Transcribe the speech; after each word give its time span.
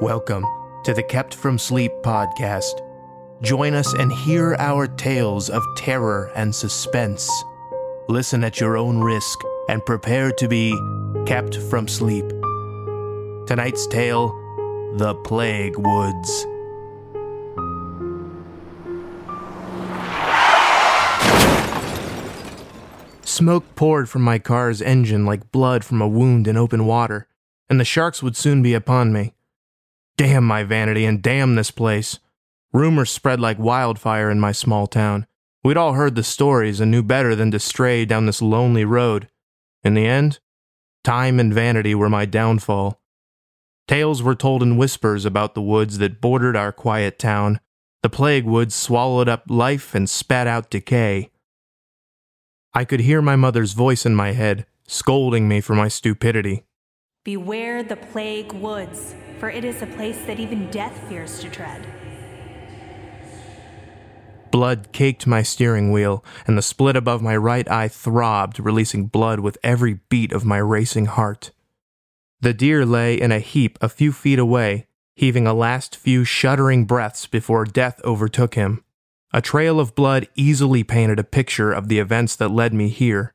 Welcome 0.00 0.44
to 0.84 0.92
the 0.92 1.02
Kept 1.02 1.32
from 1.32 1.58
Sleep 1.58 1.90
podcast. 2.02 2.82
Join 3.40 3.72
us 3.72 3.94
and 3.94 4.12
hear 4.12 4.54
our 4.58 4.86
tales 4.86 5.48
of 5.48 5.64
terror 5.74 6.30
and 6.36 6.54
suspense. 6.54 7.30
Listen 8.06 8.44
at 8.44 8.60
your 8.60 8.76
own 8.76 8.98
risk 8.98 9.38
and 9.70 9.82
prepare 9.86 10.32
to 10.32 10.48
be 10.48 10.78
kept 11.24 11.56
from 11.56 11.88
sleep. 11.88 12.28
Tonight's 13.46 13.86
tale 13.86 14.28
The 14.98 15.14
Plague 15.24 15.78
Woods. 15.78 16.46
Smoke 23.24 23.64
poured 23.76 24.10
from 24.10 24.20
my 24.20 24.38
car's 24.38 24.82
engine 24.82 25.24
like 25.24 25.50
blood 25.50 25.84
from 25.84 26.02
a 26.02 26.08
wound 26.08 26.46
in 26.46 26.58
open 26.58 26.84
water, 26.84 27.28
and 27.70 27.80
the 27.80 27.84
sharks 27.84 28.22
would 28.22 28.36
soon 28.36 28.62
be 28.62 28.74
upon 28.74 29.10
me. 29.10 29.32
Damn 30.16 30.44
my 30.44 30.64
vanity 30.64 31.04
and 31.04 31.22
damn 31.22 31.54
this 31.54 31.70
place. 31.70 32.18
Rumors 32.72 33.10
spread 33.10 33.40
like 33.40 33.58
wildfire 33.58 34.30
in 34.30 34.40
my 34.40 34.52
small 34.52 34.86
town. 34.86 35.26
We'd 35.62 35.76
all 35.76 35.94
heard 35.94 36.14
the 36.14 36.22
stories 36.22 36.80
and 36.80 36.90
knew 36.90 37.02
better 37.02 37.34
than 37.34 37.50
to 37.50 37.58
stray 37.58 38.04
down 38.04 38.26
this 38.26 38.42
lonely 38.42 38.84
road. 38.84 39.28
In 39.82 39.94
the 39.94 40.06
end, 40.06 40.38
time 41.02 41.40
and 41.40 41.52
vanity 41.52 41.94
were 41.94 42.10
my 42.10 42.24
downfall. 42.24 43.00
Tales 43.88 44.22
were 44.22 44.34
told 44.34 44.62
in 44.62 44.76
whispers 44.76 45.24
about 45.24 45.54
the 45.54 45.62
woods 45.62 45.98
that 45.98 46.20
bordered 46.20 46.56
our 46.56 46.72
quiet 46.72 47.18
town. 47.18 47.60
The 48.02 48.10
plague 48.10 48.44
woods 48.44 48.74
swallowed 48.74 49.28
up 49.28 49.44
life 49.48 49.94
and 49.94 50.08
spat 50.08 50.46
out 50.46 50.70
decay. 50.70 51.30
I 52.74 52.84
could 52.84 53.00
hear 53.00 53.22
my 53.22 53.36
mother's 53.36 53.72
voice 53.72 54.04
in 54.04 54.14
my 54.14 54.32
head, 54.32 54.66
scolding 54.86 55.48
me 55.48 55.62
for 55.62 55.74
my 55.74 55.88
stupidity. 55.88 56.65
Beware 57.26 57.82
the 57.82 57.96
plague 57.96 58.52
woods, 58.52 59.16
for 59.40 59.50
it 59.50 59.64
is 59.64 59.82
a 59.82 59.86
place 59.86 60.16
that 60.26 60.38
even 60.38 60.70
death 60.70 60.96
fears 61.08 61.40
to 61.40 61.50
tread. 61.50 61.84
Blood 64.52 64.92
caked 64.92 65.26
my 65.26 65.42
steering 65.42 65.90
wheel, 65.90 66.24
and 66.46 66.56
the 66.56 66.62
split 66.62 66.94
above 66.94 67.22
my 67.22 67.36
right 67.36 67.68
eye 67.68 67.88
throbbed, 67.88 68.60
releasing 68.60 69.06
blood 69.06 69.40
with 69.40 69.58
every 69.64 69.94
beat 70.08 70.30
of 70.30 70.44
my 70.44 70.58
racing 70.58 71.06
heart. 71.06 71.50
The 72.42 72.54
deer 72.54 72.86
lay 72.86 73.20
in 73.20 73.32
a 73.32 73.40
heap 73.40 73.76
a 73.80 73.88
few 73.88 74.12
feet 74.12 74.38
away, 74.38 74.86
heaving 75.16 75.48
a 75.48 75.52
last 75.52 75.96
few 75.96 76.22
shuddering 76.22 76.84
breaths 76.84 77.26
before 77.26 77.64
death 77.64 78.00
overtook 78.04 78.54
him. 78.54 78.84
A 79.32 79.42
trail 79.42 79.80
of 79.80 79.96
blood 79.96 80.28
easily 80.36 80.84
painted 80.84 81.18
a 81.18 81.24
picture 81.24 81.72
of 81.72 81.88
the 81.88 81.98
events 81.98 82.36
that 82.36 82.52
led 82.52 82.72
me 82.72 82.88
here. 82.88 83.34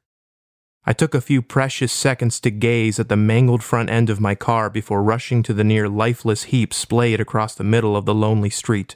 I 0.84 0.94
took 0.94 1.14
a 1.14 1.22
few 1.22 1.44
precious 1.44 1.92
seconds 1.92 2.40
to 2.40 2.50
gaze 2.50 3.00
at 3.00 3.08
the 3.08 3.16
mangled 3.16 3.64
front 3.64 3.92
end 3.92 4.10
of 4.10 4.20
my 4.20 4.34
car 4.34 4.70
before 4.70 5.04
rushing 5.04 5.44
to 5.44 5.54
the 5.54 5.64
near 5.64 5.88
lifeless 5.88 6.44
heap 6.46 6.74
splayed 6.74 7.20
across 7.20 7.54
the 7.54 7.64
middle 7.64 7.96
of 7.96 8.06
the 8.06 8.16
lonely 8.16 8.50
street. 8.50 8.96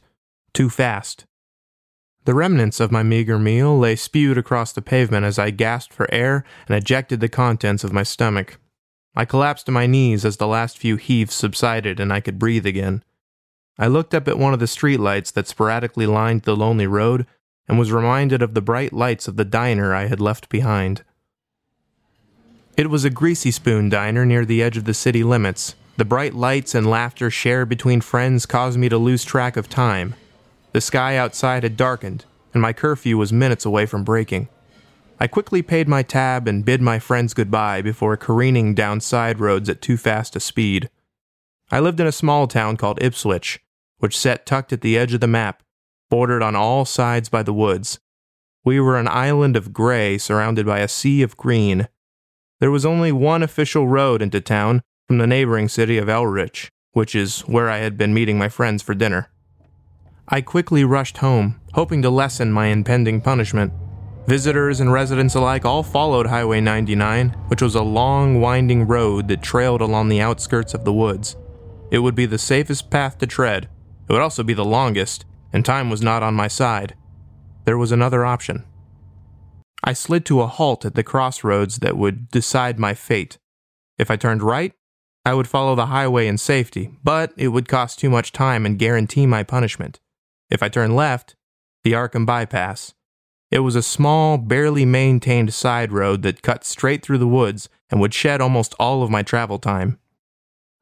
Too 0.51 0.69
fast. 0.69 1.25
The 2.23 2.33
remnants 2.33 2.79
of 2.79 2.91
my 2.91 3.03
meager 3.03 3.37
meal 3.37 3.77
lay 3.77 3.95
spewed 3.95 4.35
across 4.35 4.73
the 4.73 4.81
pavement 4.81 5.25
as 5.25 5.37
I 5.37 5.51
gasped 5.51 5.93
for 5.93 6.11
air 6.11 6.43
and 6.67 6.75
ejected 6.75 7.19
the 7.19 7.29
contents 7.29 7.83
of 7.83 7.93
my 7.93 8.01
stomach. 8.01 8.59
I 9.15 9.25
collapsed 9.25 9.67
to 9.67 9.71
my 9.71 9.85
knees 9.85 10.25
as 10.25 10.37
the 10.37 10.47
last 10.47 10.79
few 10.79 10.95
heaves 10.95 11.35
subsided 11.35 11.99
and 11.99 12.11
I 12.11 12.19
could 12.19 12.39
breathe 12.39 12.65
again. 12.65 13.03
I 13.77 13.85
looked 13.87 14.15
up 14.15 14.27
at 14.27 14.39
one 14.39 14.53
of 14.53 14.59
the 14.59 14.65
streetlights 14.65 15.33
that 15.33 15.47
sporadically 15.47 16.07
lined 16.07 16.41
the 16.41 16.55
lonely 16.55 16.87
road 16.87 17.27
and 17.67 17.77
was 17.77 17.91
reminded 17.91 18.41
of 18.41 18.55
the 18.55 18.61
bright 18.61 18.91
lights 18.91 19.27
of 19.27 19.35
the 19.35 19.45
diner 19.45 19.93
I 19.93 20.07
had 20.07 20.19
left 20.19 20.49
behind. 20.49 21.03
It 22.77 22.89
was 22.89 23.05
a 23.05 23.09
greasy 23.09 23.51
spoon 23.51 23.87
diner 23.87 24.25
near 24.25 24.43
the 24.43 24.61
edge 24.61 24.75
of 24.75 24.83
the 24.83 24.93
city 24.93 25.23
limits. 25.23 25.75
The 25.95 26.03
bright 26.03 26.33
lights 26.33 26.75
and 26.75 26.85
laughter 26.85 27.31
shared 27.31 27.69
between 27.69 28.01
friends 28.01 28.45
caused 28.45 28.77
me 28.77 28.89
to 28.89 28.97
lose 28.97 29.23
track 29.23 29.55
of 29.55 29.69
time. 29.69 30.13
The 30.73 30.81
sky 30.81 31.15
outside 31.15 31.63
had 31.63 31.77
darkened, 31.77 32.25
and 32.53 32.61
my 32.61 32.73
curfew 32.73 33.17
was 33.17 33.31
minutes 33.31 33.63
away 33.63 33.85
from 33.85 34.03
breaking. 34.03 34.49
I 35.21 35.27
quickly 35.27 35.61
paid 35.61 35.87
my 35.87 36.03
tab 36.03 36.49
and 36.49 36.65
bid 36.65 36.81
my 36.81 36.99
friends 36.99 37.33
goodbye 37.33 37.81
before 37.81 38.17
careening 38.17 38.75
down 38.75 38.99
side 38.99 39.39
roads 39.39 39.69
at 39.69 39.81
too 39.81 39.95
fast 39.95 40.35
a 40.35 40.41
speed. 40.41 40.89
I 41.71 41.79
lived 41.79 42.01
in 42.01 42.07
a 42.07 42.11
small 42.11 42.45
town 42.45 42.75
called 42.75 43.01
Ipswich, 43.01 43.61
which 43.99 44.17
sat 44.17 44.45
tucked 44.45 44.73
at 44.73 44.81
the 44.81 44.97
edge 44.97 45.13
of 45.13 45.21
the 45.21 45.27
map, 45.27 45.63
bordered 46.09 46.43
on 46.43 46.57
all 46.57 46.83
sides 46.83 47.29
by 47.29 47.41
the 47.41 47.53
woods. 47.53 47.99
We 48.65 48.81
were 48.81 48.97
an 48.97 49.07
island 49.07 49.55
of 49.55 49.71
gray 49.71 50.17
surrounded 50.17 50.65
by 50.65 50.79
a 50.79 50.89
sea 50.89 51.21
of 51.21 51.37
green, 51.37 51.87
there 52.59 52.71
was 52.71 52.85
only 52.85 53.11
one 53.11 53.43
official 53.43 53.87
road 53.87 54.21
into 54.21 54.39
town 54.39 54.81
from 55.07 55.17
the 55.17 55.27
neighboring 55.27 55.67
city 55.67 55.97
of 55.97 56.09
Eldritch, 56.09 56.69
which 56.93 57.13
is 57.13 57.41
where 57.41 57.69
I 57.69 57.77
had 57.77 57.97
been 57.97 58.13
meeting 58.13 58.37
my 58.37 58.49
friends 58.49 58.81
for 58.81 58.95
dinner. 58.95 59.29
I 60.27 60.41
quickly 60.41 60.83
rushed 60.83 61.17
home, 61.17 61.59
hoping 61.73 62.01
to 62.01 62.09
lessen 62.09 62.51
my 62.51 62.67
impending 62.67 63.21
punishment. 63.21 63.73
Visitors 64.27 64.79
and 64.79 64.91
residents 64.91 65.35
alike 65.35 65.65
all 65.65 65.83
followed 65.83 66.25
Highway 66.25 66.61
99, 66.61 67.29
which 67.47 67.61
was 67.61 67.75
a 67.75 67.83
long, 67.83 68.41
winding 68.41 68.87
road 68.87 69.27
that 69.27 69.43
trailed 69.43 69.81
along 69.81 70.09
the 70.09 70.21
outskirts 70.21 70.73
of 70.73 70.83
the 70.83 70.93
woods. 70.93 71.35
It 71.91 71.99
would 71.99 72.15
be 72.15 72.25
the 72.25 72.39
safest 72.39 72.89
path 72.89 73.19
to 73.19 73.27
tread. 73.27 73.69
It 74.09 74.13
would 74.13 74.21
also 74.21 74.43
be 74.43 74.55
the 74.55 74.65
longest, 74.65 75.25
and 75.53 75.63
time 75.63 75.91
was 75.91 76.01
not 76.01 76.23
on 76.23 76.33
my 76.33 76.47
side. 76.47 76.95
There 77.65 77.77
was 77.77 77.91
another 77.91 78.25
option. 78.25 78.63
I 79.87 79.93
slid 79.93 80.25
to 80.25 80.41
a 80.41 80.47
halt 80.47 80.83
at 80.83 80.95
the 80.95 81.03
crossroads 81.03 81.77
that 81.77 81.95
would 81.95 82.29
decide 82.29 82.79
my 82.79 82.95
fate. 82.95 83.37
If 83.99 84.09
I 84.09 84.15
turned 84.15 84.41
right, 84.41 84.73
I 85.23 85.35
would 85.35 85.47
follow 85.47 85.75
the 85.75 85.85
highway 85.85 86.25
in 86.27 86.39
safety, 86.39 86.89
but 87.03 87.33
it 87.37 87.49
would 87.49 87.67
cost 87.67 87.99
too 87.99 88.09
much 88.09 88.31
time 88.31 88.65
and 88.65 88.79
guarantee 88.79 89.27
my 89.27 89.43
punishment. 89.43 89.99
If 90.49 90.63
I 90.63 90.69
turned 90.69 90.95
left, 90.95 91.35
the 91.83 91.93
Arkham 91.93 92.25
bypass. 92.25 92.95
It 93.51 93.59
was 93.59 93.75
a 93.75 93.83
small, 93.83 94.39
barely 94.39 94.85
maintained 94.85 95.53
side 95.53 95.91
road 95.91 96.23
that 96.23 96.41
cut 96.41 96.65
straight 96.65 97.03
through 97.03 97.19
the 97.19 97.27
woods 97.27 97.69
and 97.91 98.01
would 98.01 98.13
shed 98.13 98.41
almost 98.41 98.73
all 98.79 99.03
of 99.03 99.11
my 99.11 99.21
travel 99.21 99.59
time. 99.59 99.99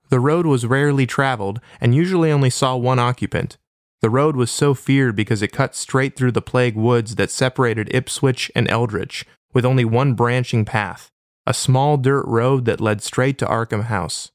The 0.10 0.20
road 0.22 0.46
was 0.46 0.66
rarely 0.66 1.06
traveled 1.06 1.60
and 1.82 1.94
usually 1.94 2.32
only 2.32 2.50
saw 2.50 2.78
one 2.78 3.00
occupant, 3.00 3.58
the 4.04 4.10
road 4.10 4.36
was 4.36 4.52
so 4.52 4.74
feared 4.74 5.16
because 5.16 5.42
it 5.42 5.54
cut 5.54 5.74
straight 5.74 6.18
through 6.18 6.34
the 6.34 6.42
plague 6.42 6.76
woods 6.76 7.16
that 7.16 7.32
separated 7.32 7.88
Ipswich 7.96 8.52
and 8.54 8.70
Eldritch, 8.70 9.26
with 9.54 9.64
only 9.64 9.86
one 9.86 10.14
branching 10.14 10.66
path, 10.66 11.10
a 11.48 11.54
small 11.54 11.96
dirt 11.96 12.26
road 12.28 12.66
that 12.66 12.82
led 12.82 13.02
straight 13.02 13.38
to 13.38 13.46
Arkham 13.46 13.86
House. 13.86 14.30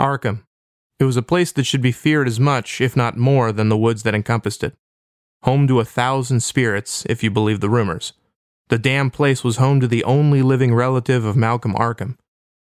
Arkham. 0.00 0.44
It 0.98 1.04
was 1.04 1.18
a 1.18 1.22
place 1.22 1.52
that 1.52 1.66
should 1.66 1.82
be 1.82 1.92
feared 1.92 2.26
as 2.26 2.40
much, 2.40 2.80
if 2.80 2.96
not 2.96 3.18
more, 3.18 3.52
than 3.52 3.68
the 3.68 3.76
woods 3.76 4.02
that 4.04 4.14
encompassed 4.14 4.64
it. 4.64 4.74
Home 5.42 5.68
to 5.68 5.78
a 5.78 5.84
thousand 5.84 6.40
spirits, 6.40 7.04
if 7.06 7.22
you 7.22 7.30
believe 7.30 7.60
the 7.60 7.68
rumors. 7.68 8.14
The 8.68 8.78
damn 8.78 9.10
place 9.10 9.44
was 9.44 9.58
home 9.58 9.78
to 9.80 9.86
the 9.86 10.04
only 10.04 10.40
living 10.40 10.74
relative 10.74 11.26
of 11.26 11.36
Malcolm 11.36 11.74
Arkham. 11.74 12.16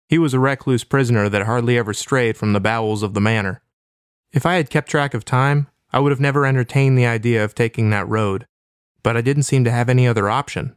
He 0.09 0.17
was 0.17 0.33
a 0.33 0.41
recluse 0.41 0.83
prisoner 0.83 1.29
that 1.29 1.43
hardly 1.43 1.77
ever 1.77 1.93
strayed 1.93 2.39
from 2.39 2.55
the 2.55 2.61
bowels 2.61 3.03
of 3.03 3.13
the 3.13 3.21
manor. 3.21 3.61
If 4.33 4.47
I 4.47 4.55
had 4.55 4.71
kept 4.71 4.89
track 4.89 5.13
of 5.13 5.27
time, 5.27 5.67
I 5.93 5.99
would 5.99 6.13
have 6.13 6.21
never 6.21 6.47
entertained 6.47 6.97
the 6.97 7.07
idea 7.07 7.45
of 7.45 7.55
taking 7.55 7.91
that 7.91 8.09
road, 8.09 8.47
but 9.03 9.17
I 9.17 9.21
didn't 9.21 9.45
seem 9.45 9.65
to 9.65 9.71
have 9.71 9.89
any 9.89 10.07
other 10.07 10.29
option. 10.29 10.77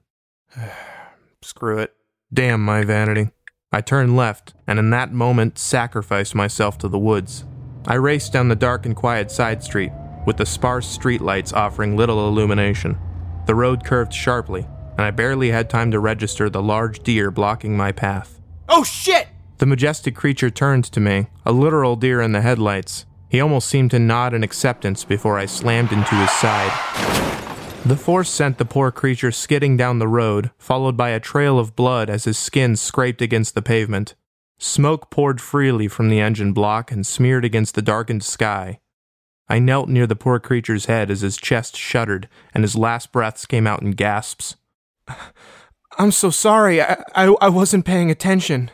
Screw 1.41 1.79
it. 1.79 1.93
Damn 2.33 2.63
my 2.63 2.83
vanity. 2.83 3.29
I 3.71 3.81
turned 3.81 4.15
left, 4.15 4.53
and 4.67 4.79
in 4.79 4.89
that 4.91 5.13
moment 5.13 5.59
sacrificed 5.59 6.35
myself 6.35 6.77
to 6.79 6.87
the 6.87 6.99
woods. 6.99 7.43
I 7.85 7.95
raced 7.95 8.33
down 8.33 8.47
the 8.47 8.55
dark 8.55 8.85
and 8.85 8.95
quiet 8.95 9.29
side 9.29 9.63
street, 9.63 9.91
with 10.25 10.37
the 10.37 10.45
sparse 10.45 10.97
streetlights 10.97 11.53
offering 11.53 11.97
little 11.97 12.27
illumination. 12.27 12.97
The 13.45 13.55
road 13.55 13.83
curved 13.83 14.13
sharply, 14.13 14.67
and 14.97 15.01
I 15.01 15.11
barely 15.11 15.49
had 15.49 15.69
time 15.69 15.91
to 15.91 15.99
register 15.99 16.49
the 16.49 16.61
large 16.61 17.01
deer 17.03 17.29
blocking 17.29 17.75
my 17.75 17.91
path. 17.91 18.39
Oh 18.69 18.83
shit! 18.83 19.27
The 19.57 19.65
majestic 19.65 20.15
creature 20.15 20.49
turned 20.49 20.85
to 20.85 20.99
me, 20.99 21.27
a 21.45 21.51
literal 21.51 21.95
deer 21.95 22.21
in 22.21 22.31
the 22.31 22.41
headlights, 22.41 23.05
he 23.33 23.41
almost 23.41 23.67
seemed 23.67 23.89
to 23.89 23.97
nod 23.97 24.31
in 24.35 24.43
acceptance 24.43 25.03
before 25.03 25.39
I 25.39 25.47
slammed 25.47 25.91
into 25.91 26.13
his 26.13 26.29
side. 26.33 26.69
The 27.83 27.97
force 27.97 28.29
sent 28.29 28.59
the 28.59 28.63
poor 28.63 28.91
creature 28.91 29.31
skidding 29.31 29.75
down 29.75 29.97
the 29.97 30.07
road, 30.07 30.51
followed 30.59 30.95
by 30.95 31.09
a 31.09 31.19
trail 31.19 31.57
of 31.57 31.75
blood 31.75 32.11
as 32.11 32.25
his 32.25 32.37
skin 32.37 32.75
scraped 32.75 33.23
against 33.23 33.55
the 33.55 33.63
pavement. 33.63 34.13
Smoke 34.59 35.09
poured 35.09 35.41
freely 35.41 35.87
from 35.87 36.09
the 36.09 36.19
engine 36.19 36.53
block 36.53 36.91
and 36.91 37.07
smeared 37.07 37.43
against 37.43 37.73
the 37.73 37.81
darkened 37.81 38.23
sky. 38.23 38.79
I 39.49 39.57
knelt 39.57 39.89
near 39.89 40.05
the 40.05 40.15
poor 40.15 40.39
creature's 40.39 40.85
head 40.85 41.09
as 41.09 41.21
his 41.21 41.35
chest 41.35 41.75
shuddered 41.75 42.29
and 42.53 42.63
his 42.63 42.75
last 42.75 43.11
breaths 43.11 43.47
came 43.47 43.65
out 43.65 43.81
in 43.81 43.91
gasps. 43.93 44.57
I'm 45.97 46.11
so 46.11 46.29
sorry. 46.29 46.83
I, 46.83 47.03
I, 47.15 47.33
I 47.41 47.49
wasn't 47.49 47.83
paying 47.83 48.11
attention. 48.11 48.69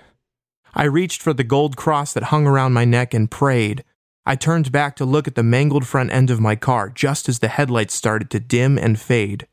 I 0.76 0.84
reached 0.84 1.22
for 1.22 1.34
the 1.34 1.46
gold 1.46 1.78
cross 1.78 2.12
that 2.12 2.24
hung 2.24 2.46
around 2.46 2.74
my 2.74 2.84
neck 2.84 3.14
and 3.14 3.32
prayed, 3.32 3.86
I 4.30 4.36
turned 4.36 4.72
back 4.72 4.96
to 4.98 5.06
look 5.06 5.28
at 5.28 5.34
the 5.34 5.42
mangled 5.42 5.88
front 5.88 6.14
end 6.14 6.30
of 6.30 6.40
my 6.40 6.56
car 6.56 6.90
just 6.90 7.28
as 7.28 7.40
the 7.40 7.48
headlights 7.48 7.96
started 7.96 8.30
to 8.30 8.40
dim 8.40 8.78
and 8.78 9.00
fade. 9.00 9.48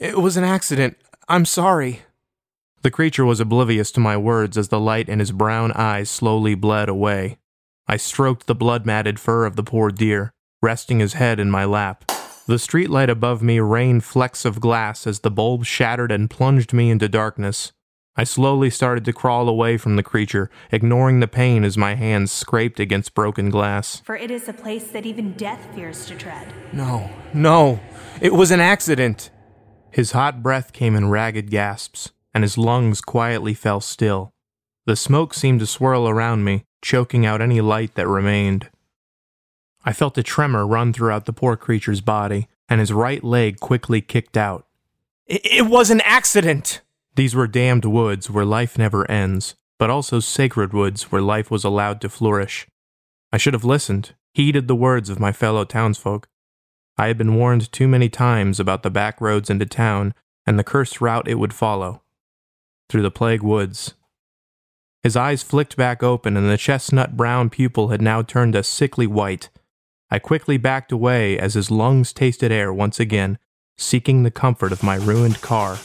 It 0.00 0.16
was 0.16 0.38
an 0.38 0.44
accident. 0.44 0.96
I'm 1.28 1.44
sorry. 1.44 2.00
The 2.80 2.90
creature 2.90 3.26
was 3.26 3.38
oblivious 3.38 3.92
to 3.92 4.00
my 4.00 4.16
words 4.16 4.56
as 4.56 4.68
the 4.68 4.80
light 4.80 5.10
in 5.10 5.18
his 5.18 5.30
brown 5.30 5.72
eyes 5.72 6.08
slowly 6.08 6.54
bled 6.54 6.88
away. 6.88 7.36
I 7.86 7.98
stroked 7.98 8.46
the 8.46 8.54
blood 8.54 8.86
matted 8.86 9.20
fur 9.20 9.44
of 9.44 9.56
the 9.56 9.62
poor 9.62 9.90
deer, 9.90 10.32
resting 10.62 11.00
his 11.00 11.12
head 11.12 11.38
in 11.38 11.50
my 11.50 11.66
lap. 11.66 12.06
The 12.46 12.54
streetlight 12.54 13.10
above 13.10 13.42
me 13.42 13.60
rained 13.60 14.04
flecks 14.04 14.46
of 14.46 14.58
glass 14.58 15.06
as 15.06 15.20
the 15.20 15.30
bulb 15.30 15.66
shattered 15.66 16.10
and 16.10 16.30
plunged 16.30 16.72
me 16.72 16.90
into 16.90 17.10
darkness. 17.10 17.72
I 18.14 18.24
slowly 18.24 18.68
started 18.68 19.06
to 19.06 19.12
crawl 19.14 19.48
away 19.48 19.78
from 19.78 19.96
the 19.96 20.02
creature, 20.02 20.50
ignoring 20.70 21.20
the 21.20 21.28
pain 21.28 21.64
as 21.64 21.78
my 21.78 21.94
hands 21.94 22.30
scraped 22.30 22.78
against 22.78 23.14
broken 23.14 23.48
glass. 23.48 24.00
For 24.04 24.16
it 24.16 24.30
is 24.30 24.48
a 24.48 24.52
place 24.52 24.88
that 24.88 25.06
even 25.06 25.32
death 25.32 25.66
fears 25.74 26.04
to 26.06 26.14
tread. 26.14 26.52
No, 26.74 27.10
no, 27.32 27.80
it 28.20 28.34
was 28.34 28.50
an 28.50 28.60
accident. 28.60 29.30
His 29.90 30.12
hot 30.12 30.42
breath 30.42 30.74
came 30.74 30.94
in 30.94 31.08
ragged 31.08 31.50
gasps, 31.50 32.12
and 32.34 32.44
his 32.44 32.58
lungs 32.58 33.00
quietly 33.00 33.54
fell 33.54 33.80
still. 33.80 34.34
The 34.84 34.96
smoke 34.96 35.32
seemed 35.32 35.60
to 35.60 35.66
swirl 35.66 36.06
around 36.06 36.44
me, 36.44 36.64
choking 36.82 37.24
out 37.24 37.40
any 37.40 37.62
light 37.62 37.94
that 37.94 38.08
remained. 38.08 38.68
I 39.84 39.94
felt 39.94 40.18
a 40.18 40.22
tremor 40.22 40.66
run 40.66 40.92
throughout 40.92 41.24
the 41.24 41.32
poor 41.32 41.56
creature's 41.56 42.02
body, 42.02 42.48
and 42.68 42.78
his 42.78 42.92
right 42.92 43.24
leg 43.24 43.58
quickly 43.58 44.02
kicked 44.02 44.36
out. 44.36 44.66
It, 45.26 45.40
it 45.44 45.66
was 45.66 45.90
an 45.90 46.02
accident. 46.02 46.82
These 47.14 47.34
were 47.34 47.46
damned 47.46 47.84
woods 47.84 48.30
where 48.30 48.44
life 48.44 48.78
never 48.78 49.10
ends, 49.10 49.54
but 49.78 49.90
also 49.90 50.20
sacred 50.20 50.72
woods 50.72 51.10
where 51.12 51.22
life 51.22 51.50
was 51.50 51.64
allowed 51.64 52.00
to 52.00 52.08
flourish. 52.08 52.66
I 53.32 53.36
should 53.36 53.54
have 53.54 53.64
listened, 53.64 54.14
heeded 54.34 54.68
the 54.68 54.74
words 54.74 55.10
of 55.10 55.20
my 55.20 55.32
fellow 55.32 55.64
townsfolk. 55.64 56.28
I 56.96 57.08
had 57.08 57.18
been 57.18 57.34
warned 57.34 57.70
too 57.72 57.88
many 57.88 58.08
times 58.08 58.60
about 58.60 58.82
the 58.82 58.90
back 58.90 59.20
roads 59.20 59.50
into 59.50 59.66
town 59.66 60.14
and 60.46 60.58
the 60.58 60.64
cursed 60.64 61.00
route 61.00 61.28
it 61.28 61.36
would 61.36 61.54
follow 61.54 62.02
through 62.88 63.02
the 63.02 63.10
plague 63.10 63.42
woods. 63.42 63.94
His 65.02 65.16
eyes 65.16 65.42
flicked 65.42 65.76
back 65.76 66.02
open, 66.02 66.36
and 66.36 66.48
the 66.48 66.56
chestnut 66.56 67.16
brown 67.16 67.50
pupil 67.50 67.88
had 67.88 68.00
now 68.00 68.22
turned 68.22 68.54
a 68.54 68.62
sickly 68.62 69.06
white. 69.06 69.50
I 70.10 70.18
quickly 70.18 70.58
backed 70.58 70.92
away 70.92 71.38
as 71.38 71.54
his 71.54 71.70
lungs 71.70 72.12
tasted 72.12 72.52
air 72.52 72.72
once 72.72 73.00
again, 73.00 73.38
seeking 73.76 74.22
the 74.22 74.30
comfort 74.30 74.70
of 74.70 74.82
my 74.82 74.96
ruined 74.96 75.40
car. 75.40 75.78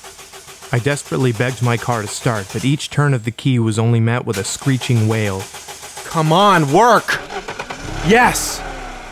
I 0.71 0.79
desperately 0.79 1.31
begged 1.31 1.61
my 1.61 1.77
car 1.77 2.01
to 2.01 2.07
start, 2.07 2.47
but 2.51 2.65
each 2.65 2.89
turn 2.89 3.13
of 3.13 3.23
the 3.23 3.31
key 3.31 3.59
was 3.59 3.79
only 3.79 3.99
met 3.99 4.25
with 4.25 4.37
a 4.37 4.43
screeching 4.43 5.07
wail. 5.07 5.41
Come 6.05 6.33
on, 6.33 6.71
work! 6.71 7.19
Yes! 8.07 8.61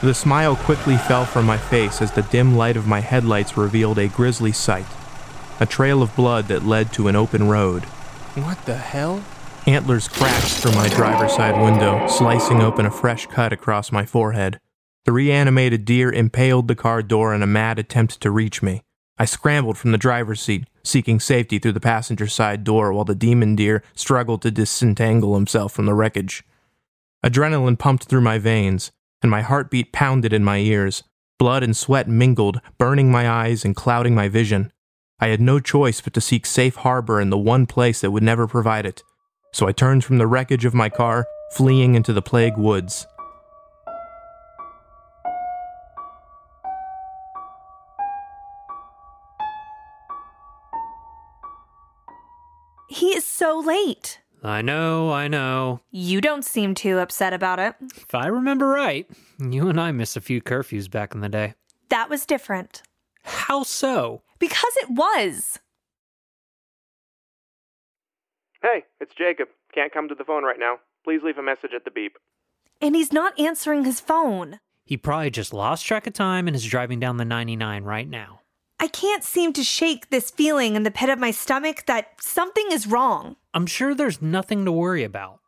The 0.02 0.13
smile 0.13 0.56
quickly 0.56 0.98
fell 0.98 1.25
from 1.25 1.46
my 1.46 1.57
face 1.57 2.02
as 2.02 2.12
the 2.12 2.22
dim 2.24 2.56
light 2.56 2.78
of 2.78 2.88
my 2.88 3.00
headlights 3.00 3.57
revealed 3.57 3.98
a 3.98 4.07
grisly 4.07 4.52
sight 4.52 4.86
a 5.60 5.66
trail 5.66 6.02
of 6.02 6.16
blood 6.16 6.48
that 6.50 6.66
led 6.66 6.92
to 6.94 7.07
an 7.07 7.16
open 7.16 7.48
road. 7.48 7.84
What 8.36 8.63
the 8.66 8.75
hell? 8.75 9.24
Antlers 9.66 10.07
crashed 10.07 10.57
through 10.57 10.74
my 10.74 10.90
driver's 10.90 11.34
side 11.34 11.60
window, 11.60 12.07
slicing 12.07 12.62
open 12.62 12.86
a 12.86 12.92
fresh 12.92 13.25
cut 13.28 13.54
across 13.54 13.92
my 13.92 14.06
forehead. 14.06 14.60
The 15.06 15.12
reanimated 15.12 15.86
deer 15.86 16.12
impaled 16.12 16.68
the 16.68 16.75
car 16.75 17.02
door 17.02 17.34
in 17.34 17.42
a 17.42 17.48
mad 17.48 17.80
attempt 17.80 18.19
to 18.22 18.31
reach 18.31 18.62
me. 18.62 18.81
I 19.17 19.25
scrambled 19.25 19.77
from 19.77 19.91
the 19.91 19.97
driver's 19.97 20.41
seat, 20.41 20.67
seeking 20.83 21.19
safety 21.19 21.57
through 21.57 21.71
the 21.71 21.79
passenger 21.79 22.27
side 22.27 22.63
door 22.63 22.91
while 22.91 23.06
the 23.06 23.15
demon 23.15 23.56
deer 23.56 23.81
struggled 23.94 24.41
to 24.41 24.51
disentangle 24.51 25.35
himself 25.35 25.71
from 25.71 25.85
the 25.85 25.94
wreckage. 25.94 26.44
Adrenaline 27.25 27.79
pumped 27.79 28.06
through 28.06 28.21
my 28.21 28.38
veins, 28.38 28.91
and 29.21 29.31
my 29.31 29.41
heartbeat 29.41 29.94
pounded 29.94 30.33
in 30.33 30.44
my 30.44 30.57
ears. 30.57 31.03
Blood 31.39 31.63
and 31.63 31.75
sweat 31.75 32.07
mingled, 32.07 32.59
burning 32.77 33.09
my 33.09 33.29
eyes 33.29 33.63
and 33.65 33.75
clouding 33.75 34.13
my 34.13 34.27
vision. 34.27 34.71
I 35.19 35.27
had 35.27 35.41
no 35.41 35.59
choice 35.59 36.01
but 36.01 36.13
to 36.13 36.21
seek 36.21 36.45
safe 36.45 36.75
harbor 36.75 37.21
in 37.21 37.29
the 37.29 37.38
one 37.38 37.65
place 37.65 38.01
that 38.01 38.11
would 38.11 38.23
never 38.23 38.47
provide 38.47 38.85
it. 38.85 39.01
So 39.53 39.65
I 39.65 39.71
turned 39.71 40.03
from 40.03 40.18
the 40.18 40.27
wreckage 40.27 40.65
of 40.65 40.73
my 40.73 40.89
car, 40.89 41.25
fleeing 41.53 41.95
into 41.95 42.11
the 42.11 42.21
plague 42.21 42.57
woods. 42.57 43.07
Late. 53.65 54.19
I 54.44 54.62
know, 54.62 55.12
I 55.12 55.27
know. 55.27 55.81
You 55.89 56.21
don't 56.21 56.45
seem 56.45 56.75
too 56.75 57.00
upset 57.00 57.33
about 57.33 57.57
it. 57.59 57.75
If 57.95 58.13
I 58.13 58.27
remember 58.27 58.67
right, 58.67 59.09
you 59.39 59.69
and 59.69 59.81
I 59.81 59.91
missed 59.91 60.15
a 60.15 60.21
few 60.21 60.41
curfews 60.41 60.89
back 60.89 61.15
in 61.15 61.21
the 61.21 61.29
day. 61.29 61.56
That 61.89 62.09
was 62.09 62.25
different. 62.25 62.83
How 63.23 63.63
so? 63.63 64.21
Because 64.38 64.73
it 64.77 64.89
was. 64.91 65.59
Hey, 68.62 68.83
it's 69.00 69.15
Jacob. 69.15 69.47
Can't 69.73 69.91
come 69.94 70.07
to 70.09 70.15
the 70.15 70.23
phone 70.23 70.44
right 70.44 70.59
now. 70.59 70.77
Please 71.03 71.21
leave 71.23 71.38
a 71.38 71.44
message 71.44 71.71
at 71.75 71.85
the 71.85 71.91
beep. 71.91 72.18
And 72.81 72.95
he's 72.95 73.11
not 73.13 73.39
answering 73.39 73.83
his 73.83 74.00
phone. 74.00 74.59
He 74.85 74.97
probably 74.97 75.31
just 75.31 75.53
lost 75.53 75.85
track 75.85 76.06
of 76.06 76.13
time 76.13 76.47
and 76.47 76.56
is 76.56 76.65
driving 76.65 77.00
down 77.00 77.18
the 77.18 77.25
99 77.25 77.83
right 77.83 78.07
now. 78.07 78.41
I 78.80 78.88
can't 78.88 79.24
seem 79.24 79.54
to 79.54 79.63
shake 79.63 80.10
this 80.10 80.30
feeling 80.30 80.75
in 80.75 80.83
the 80.83 80.92
pit 80.92 81.10
of 81.10 81.18
my 81.18 81.31
stomach 81.31 81.86
that 81.86 82.22
something 82.22 82.66
is 82.72 82.88
wrong. 82.88 83.38
I'm 83.54 83.66
sure 83.66 83.95
there's 83.95 84.22
nothing 84.22 84.66
to 84.66 84.72
worry 84.72 85.04
about. 85.04 85.39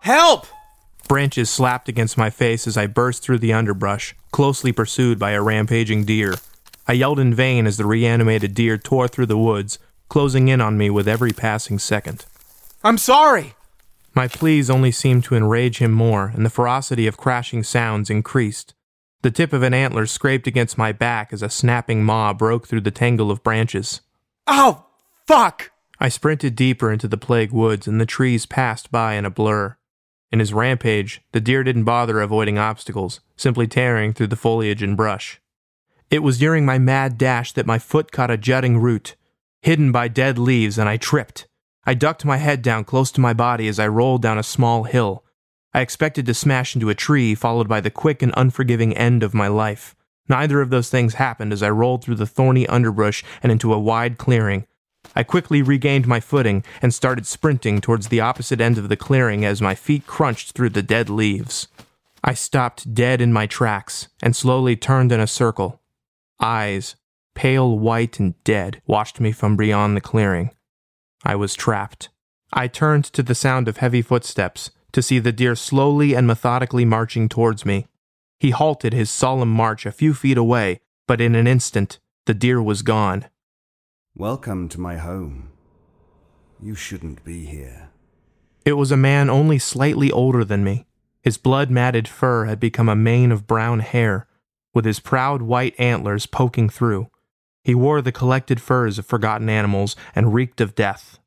Help! 0.00 0.46
Branches 1.06 1.48
slapped 1.48 1.88
against 1.88 2.18
my 2.18 2.30
face 2.30 2.66
as 2.66 2.76
I 2.76 2.88
burst 2.88 3.22
through 3.22 3.38
the 3.38 3.52
underbrush, 3.52 4.16
closely 4.32 4.72
pursued 4.72 5.18
by 5.18 5.30
a 5.30 5.42
rampaging 5.42 6.04
deer. 6.04 6.34
I 6.88 6.94
yelled 6.94 7.20
in 7.20 7.32
vain 7.32 7.68
as 7.68 7.76
the 7.76 7.86
reanimated 7.86 8.54
deer 8.54 8.76
tore 8.76 9.06
through 9.06 9.26
the 9.26 9.38
woods, 9.38 9.78
closing 10.08 10.48
in 10.48 10.60
on 10.60 10.76
me 10.76 10.90
with 10.90 11.06
every 11.06 11.30
passing 11.30 11.78
second. 11.78 12.26
I'm 12.84 12.98
sorry! 12.98 13.54
My 14.14 14.28
pleas 14.28 14.68
only 14.68 14.90
seemed 14.90 15.24
to 15.24 15.36
enrage 15.36 15.78
him 15.78 15.92
more, 15.92 16.32
and 16.34 16.44
the 16.44 16.50
ferocity 16.50 17.06
of 17.06 17.16
crashing 17.16 17.62
sounds 17.62 18.10
increased. 18.10 18.74
The 19.22 19.30
tip 19.30 19.52
of 19.52 19.62
an 19.62 19.72
antler 19.72 20.06
scraped 20.06 20.48
against 20.48 20.76
my 20.76 20.90
back 20.90 21.32
as 21.32 21.42
a 21.42 21.48
snapping 21.48 22.02
maw 22.02 22.32
broke 22.32 22.66
through 22.66 22.80
the 22.80 22.90
tangle 22.90 23.30
of 23.30 23.44
branches. 23.44 24.00
Oh, 24.48 24.86
fuck! 25.26 25.70
I 26.00 26.08
sprinted 26.08 26.56
deeper 26.56 26.90
into 26.92 27.06
the 27.06 27.16
plague 27.16 27.52
woods, 27.52 27.86
and 27.86 28.00
the 28.00 28.06
trees 28.06 28.46
passed 28.46 28.90
by 28.90 29.14
in 29.14 29.24
a 29.24 29.30
blur. 29.30 29.76
In 30.32 30.40
his 30.40 30.52
rampage, 30.52 31.22
the 31.30 31.40
deer 31.40 31.62
didn't 31.62 31.84
bother 31.84 32.20
avoiding 32.20 32.58
obstacles, 32.58 33.20
simply 33.36 33.68
tearing 33.68 34.12
through 34.12 34.26
the 34.26 34.36
foliage 34.36 34.82
and 34.82 34.96
brush. 34.96 35.40
It 36.10 36.24
was 36.24 36.38
during 36.38 36.66
my 36.66 36.78
mad 36.78 37.16
dash 37.16 37.52
that 37.52 37.66
my 37.66 37.78
foot 37.78 38.10
caught 38.10 38.30
a 38.30 38.36
jutting 38.36 38.78
root, 38.78 39.14
hidden 39.60 39.92
by 39.92 40.08
dead 40.08 40.36
leaves, 40.36 40.78
and 40.78 40.88
I 40.88 40.96
tripped. 40.96 41.46
I 41.84 41.94
ducked 41.94 42.24
my 42.24 42.36
head 42.36 42.62
down 42.62 42.84
close 42.84 43.10
to 43.12 43.20
my 43.20 43.32
body 43.32 43.68
as 43.68 43.78
I 43.78 43.88
rolled 43.88 44.22
down 44.22 44.38
a 44.38 44.42
small 44.42 44.84
hill. 44.84 45.24
I 45.74 45.80
expected 45.80 46.26
to 46.26 46.34
smash 46.34 46.74
into 46.74 46.90
a 46.90 46.94
tree, 46.94 47.34
followed 47.34 47.68
by 47.68 47.80
the 47.80 47.90
quick 47.90 48.22
and 48.22 48.32
unforgiving 48.36 48.96
end 48.96 49.22
of 49.22 49.34
my 49.34 49.48
life. 49.48 49.94
Neither 50.28 50.60
of 50.60 50.70
those 50.70 50.90
things 50.90 51.14
happened 51.14 51.52
as 51.52 51.62
I 51.62 51.70
rolled 51.70 52.04
through 52.04 52.16
the 52.16 52.26
thorny 52.26 52.66
underbrush 52.66 53.24
and 53.42 53.50
into 53.50 53.72
a 53.72 53.80
wide 53.80 54.18
clearing, 54.18 54.66
I 55.14 55.24
quickly 55.24 55.62
regained 55.62 56.06
my 56.06 56.20
footing 56.20 56.64
and 56.80 56.94
started 56.94 57.26
sprinting 57.26 57.80
towards 57.80 58.08
the 58.08 58.20
opposite 58.20 58.60
end 58.60 58.78
of 58.78 58.88
the 58.88 58.96
clearing 58.96 59.44
as 59.44 59.60
my 59.60 59.74
feet 59.74 60.06
crunched 60.06 60.52
through 60.52 60.70
the 60.70 60.82
dead 60.82 61.10
leaves. 61.10 61.68
I 62.24 62.34
stopped 62.34 62.94
dead 62.94 63.20
in 63.20 63.32
my 63.32 63.46
tracks 63.46 64.08
and 64.22 64.34
slowly 64.34 64.76
turned 64.76 65.12
in 65.12 65.20
a 65.20 65.26
circle. 65.26 65.80
Eyes, 66.40 66.96
pale 67.34 67.78
white 67.78 68.20
and 68.20 68.42
dead, 68.44 68.80
watched 68.86 69.20
me 69.20 69.32
from 69.32 69.56
beyond 69.56 69.96
the 69.96 70.00
clearing. 70.00 70.50
I 71.24 71.36
was 71.36 71.54
trapped. 71.54 72.08
I 72.52 72.68
turned 72.68 73.04
to 73.06 73.22
the 73.22 73.34
sound 73.34 73.68
of 73.68 73.78
heavy 73.78 74.02
footsteps 74.02 74.70
to 74.92 75.02
see 75.02 75.18
the 75.18 75.32
deer 75.32 75.54
slowly 75.54 76.14
and 76.14 76.26
methodically 76.26 76.84
marching 76.84 77.28
towards 77.28 77.64
me. 77.64 77.86
He 78.40 78.50
halted 78.50 78.92
his 78.92 79.08
solemn 79.08 79.50
march 79.50 79.86
a 79.86 79.92
few 79.92 80.14
feet 80.14 80.36
away, 80.36 80.80
but 81.06 81.20
in 81.20 81.34
an 81.34 81.46
instant, 81.46 81.98
the 82.26 82.34
deer 82.34 82.62
was 82.62 82.82
gone. 82.82 83.26
Welcome 84.16 84.68
to 84.70 84.80
my 84.80 84.96
home. 84.96 85.50
You 86.60 86.74
shouldn't 86.74 87.24
be 87.24 87.44
here. 87.44 87.90
It 88.64 88.74
was 88.74 88.92
a 88.92 88.96
man 88.96 89.30
only 89.30 89.58
slightly 89.58 90.10
older 90.10 90.44
than 90.44 90.64
me. 90.64 90.86
His 91.22 91.38
blood 91.38 91.70
matted 91.70 92.08
fur 92.08 92.46
had 92.46 92.58
become 92.58 92.88
a 92.88 92.96
mane 92.96 93.30
of 93.30 93.46
brown 93.46 93.78
hair, 93.80 94.26
with 94.74 94.84
his 94.84 94.98
proud 94.98 95.42
white 95.42 95.78
antlers 95.78 96.26
poking 96.26 96.68
through. 96.68 97.08
He 97.64 97.74
wore 97.74 98.02
the 98.02 98.12
collected 98.12 98.60
furs 98.60 98.98
of 98.98 99.06
forgotten 99.06 99.48
animals 99.48 99.94
and 100.14 100.34
reeked 100.34 100.60
of 100.60 100.74
death. 100.74 101.18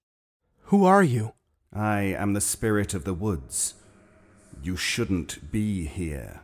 Who 0.64 0.86
are 0.86 1.04
you? 1.04 1.34
I 1.74 2.02
am 2.02 2.34
the 2.34 2.42
spirit 2.42 2.94
of 2.94 3.06
the 3.06 3.14
woods. 3.14 3.76
You 4.62 4.76
shouldn't 4.76 5.52
be 5.52 5.86
here. 5.86 6.42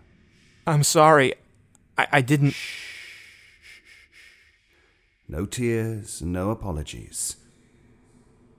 I'm 0.68 0.84
sorry. 0.84 1.34
I, 1.98 2.08
I 2.12 2.22
didn't. 2.22 2.56
No 5.28 5.46
tears, 5.46 6.22
no 6.22 6.52
apologies. 6.52 7.38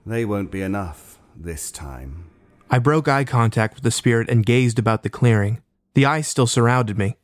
They 0.05 0.25
won't 0.25 0.51
be 0.51 0.61
enough 0.61 1.19
this 1.35 1.71
time. 1.71 2.29
I 2.69 2.79
broke 2.79 3.07
eye 3.07 3.23
contact 3.23 3.75
with 3.75 3.83
the 3.83 3.91
spirit 3.91 4.29
and 4.29 4.45
gazed 4.45 4.79
about 4.79 5.03
the 5.03 5.09
clearing. 5.09 5.61
The 5.93 6.05
ice 6.05 6.27
still 6.27 6.47
surrounded 6.47 6.97
me. 6.97 7.17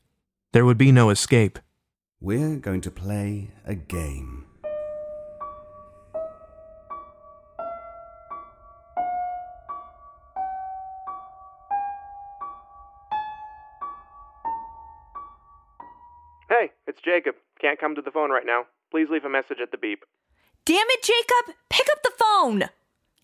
There 0.54 0.66
would 0.66 0.78
be 0.78 0.92
no 0.92 1.10
escape. 1.10 1.60
We're 2.22 2.58
going 2.58 2.82
to 2.82 2.92
play 2.92 3.52
a 3.66 3.76
game. 3.76 4.46
Hey, 16.50 16.72
it's 16.88 17.00
Jacob. 17.02 17.36
Can't 17.62 17.80
come 17.80 17.96
to 17.96 18.02
the 18.02 18.12
phone 18.12 18.32
right 18.32 18.46
now. 18.46 18.64
Please 18.92 19.08
leave 19.10 19.24
a 19.24 19.30
message 19.30 19.60
at 19.64 19.72
the 19.72 19.78
beep. 19.78 20.04
Damn 20.66 20.76
it, 20.90 21.02
Jacob! 21.02 21.56
Pick 21.70 21.88
up 21.90 22.04
the 22.04 22.12
phone! 22.18 22.64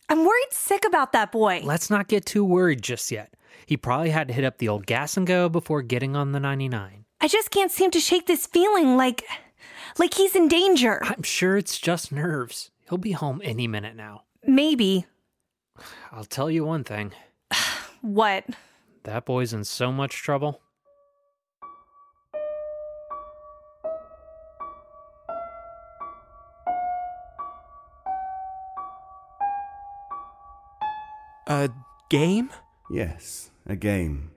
I'm 0.08 0.20
worried 0.20 0.52
sick 0.52 0.86
about 0.86 1.12
that 1.12 1.34
boy. 1.34 1.60
Let's 1.66 1.90
not 1.90 2.08
get 2.08 2.26
too 2.26 2.46
worried 2.46 2.82
just 2.82 3.12
yet. 3.12 3.34
He 3.66 3.76
probably 3.76 4.12
had 4.12 4.30
to 4.30 4.34
hit 4.34 4.46
up 4.46 4.60
the 4.60 4.70
old 4.70 4.86
gas 4.86 5.18
and 5.18 5.28
go 5.28 5.50
before 5.50 5.82
getting 5.82 6.16
on 6.16 6.32
the 6.32 6.40
99. 6.40 7.05
I 7.26 7.28
just 7.28 7.50
can't 7.50 7.72
seem 7.72 7.90
to 7.90 8.00
shake 8.00 8.28
this 8.28 8.46
feeling 8.46 8.98
like. 8.98 9.24
like 9.98 10.14
he's 10.14 10.36
in 10.36 10.48
danger. 10.48 11.00
I'm 11.02 11.24
sure 11.24 11.58
it's 11.58 11.80
just 11.80 12.12
nerves. 12.12 12.70
He'll 12.88 13.00
be 13.00 13.14
home 13.14 13.42
any 13.44 13.68
minute 13.68 13.96
now. 13.96 14.26
Maybe. 14.46 15.08
I'll 16.12 16.24
tell 16.26 16.52
you 16.52 16.64
one 16.64 16.84
thing 16.84 17.14
What? 18.02 18.46
that 19.06 19.26
boy's 19.26 19.54
in 19.54 19.64
so 19.64 19.92
much 19.92 20.22
trouble. 20.22 20.62
A 31.48 31.72
game? 32.12 32.52
Yes, 32.92 33.50
a 33.66 33.76
game. 33.76 34.30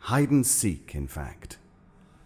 Hide 0.00 0.30
and 0.30 0.46
seek, 0.46 0.94
in 0.94 1.06
fact. 1.06 1.56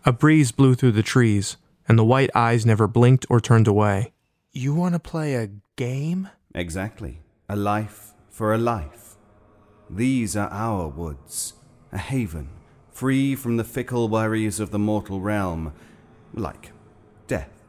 A 0.05 0.13
breeze 0.13 0.51
blew 0.51 0.75
through 0.75 0.93
the 0.93 1.03
trees, 1.03 1.57
and 1.89 1.99
the 1.99 2.05
white 2.05 2.31
eyes 2.35 2.67
never 2.67 2.89
blinked 2.89 3.25
or 3.31 3.41
turned 3.41 3.69
away. 3.69 4.13
You 4.53 4.75
want 4.75 4.95
to 4.95 4.99
play 4.99 5.35
a 5.35 5.51
game? 5.77 6.29
Exactly. 6.55 7.21
A 7.49 7.55
life 7.55 8.13
for 8.29 8.53
a 8.53 8.59
life. 8.59 9.17
These 9.89 10.37
are 10.37 10.49
our 10.51 10.89
woods, 10.89 11.55
a 11.93 11.99
haven, 11.99 12.49
free 12.91 13.37
from 13.37 13.59
the 13.59 13.65
fickle 13.65 14.09
worries 14.09 14.59
of 14.59 14.71
the 14.71 14.79
mortal 14.79 15.21
realm, 15.21 15.73
like 16.35 16.73
death. 17.27 17.63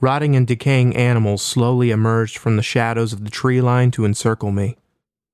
Rotting 0.00 0.36
and 0.36 0.46
decaying 0.46 0.94
animals 0.94 1.42
slowly 1.42 1.90
emerged 1.90 2.36
from 2.38 2.56
the 2.56 2.62
shadows 2.62 3.12
of 3.12 3.24
the 3.24 3.30
tree 3.30 3.60
line 3.60 3.90
to 3.92 4.04
encircle 4.04 4.52
me. 4.52 4.76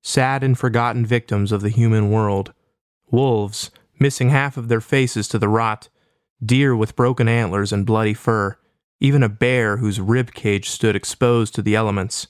Sad 0.01 0.43
and 0.43 0.57
forgotten 0.57 1.05
victims 1.05 1.51
of 1.51 1.61
the 1.61 1.69
human 1.69 2.09
world. 2.09 2.53
Wolves, 3.11 3.69
missing 3.99 4.29
half 4.29 4.57
of 4.57 4.69
their 4.69 4.81
faces 4.81 5.27
to 5.27 5.37
the 5.37 5.49
rot. 5.49 5.89
Deer 6.43 6.75
with 6.75 6.95
broken 6.95 7.27
antlers 7.27 7.71
and 7.71 7.85
bloody 7.85 8.13
fur. 8.13 8.57
Even 8.99 9.23
a 9.23 9.29
bear 9.29 9.77
whose 9.77 9.99
rib 9.99 10.33
cage 10.33 10.69
stood 10.69 10.95
exposed 10.95 11.55
to 11.55 11.61
the 11.61 11.75
elements. 11.75 12.27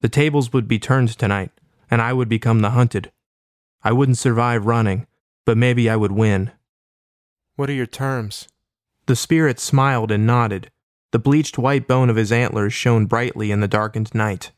The 0.00 0.08
tables 0.08 0.52
would 0.52 0.68
be 0.68 0.78
turned 0.78 1.16
tonight, 1.18 1.50
and 1.90 2.00
I 2.00 2.12
would 2.12 2.28
become 2.28 2.60
the 2.60 2.70
hunted. 2.70 3.10
I 3.82 3.92
wouldn't 3.92 4.18
survive 4.18 4.66
running, 4.66 5.06
but 5.44 5.56
maybe 5.56 5.90
I 5.90 5.96
would 5.96 6.12
win. 6.12 6.52
What 7.56 7.68
are 7.68 7.74
your 7.74 7.86
terms? 7.86 8.48
The 9.06 9.16
spirit 9.16 9.58
smiled 9.58 10.12
and 10.12 10.26
nodded. 10.26 10.70
The 11.10 11.18
bleached 11.18 11.58
white 11.58 11.88
bone 11.88 12.10
of 12.10 12.16
his 12.16 12.30
antlers 12.30 12.74
shone 12.74 13.06
brightly 13.06 13.50
in 13.50 13.60
the 13.60 13.66
darkened 13.68 14.14
night. 14.14 14.52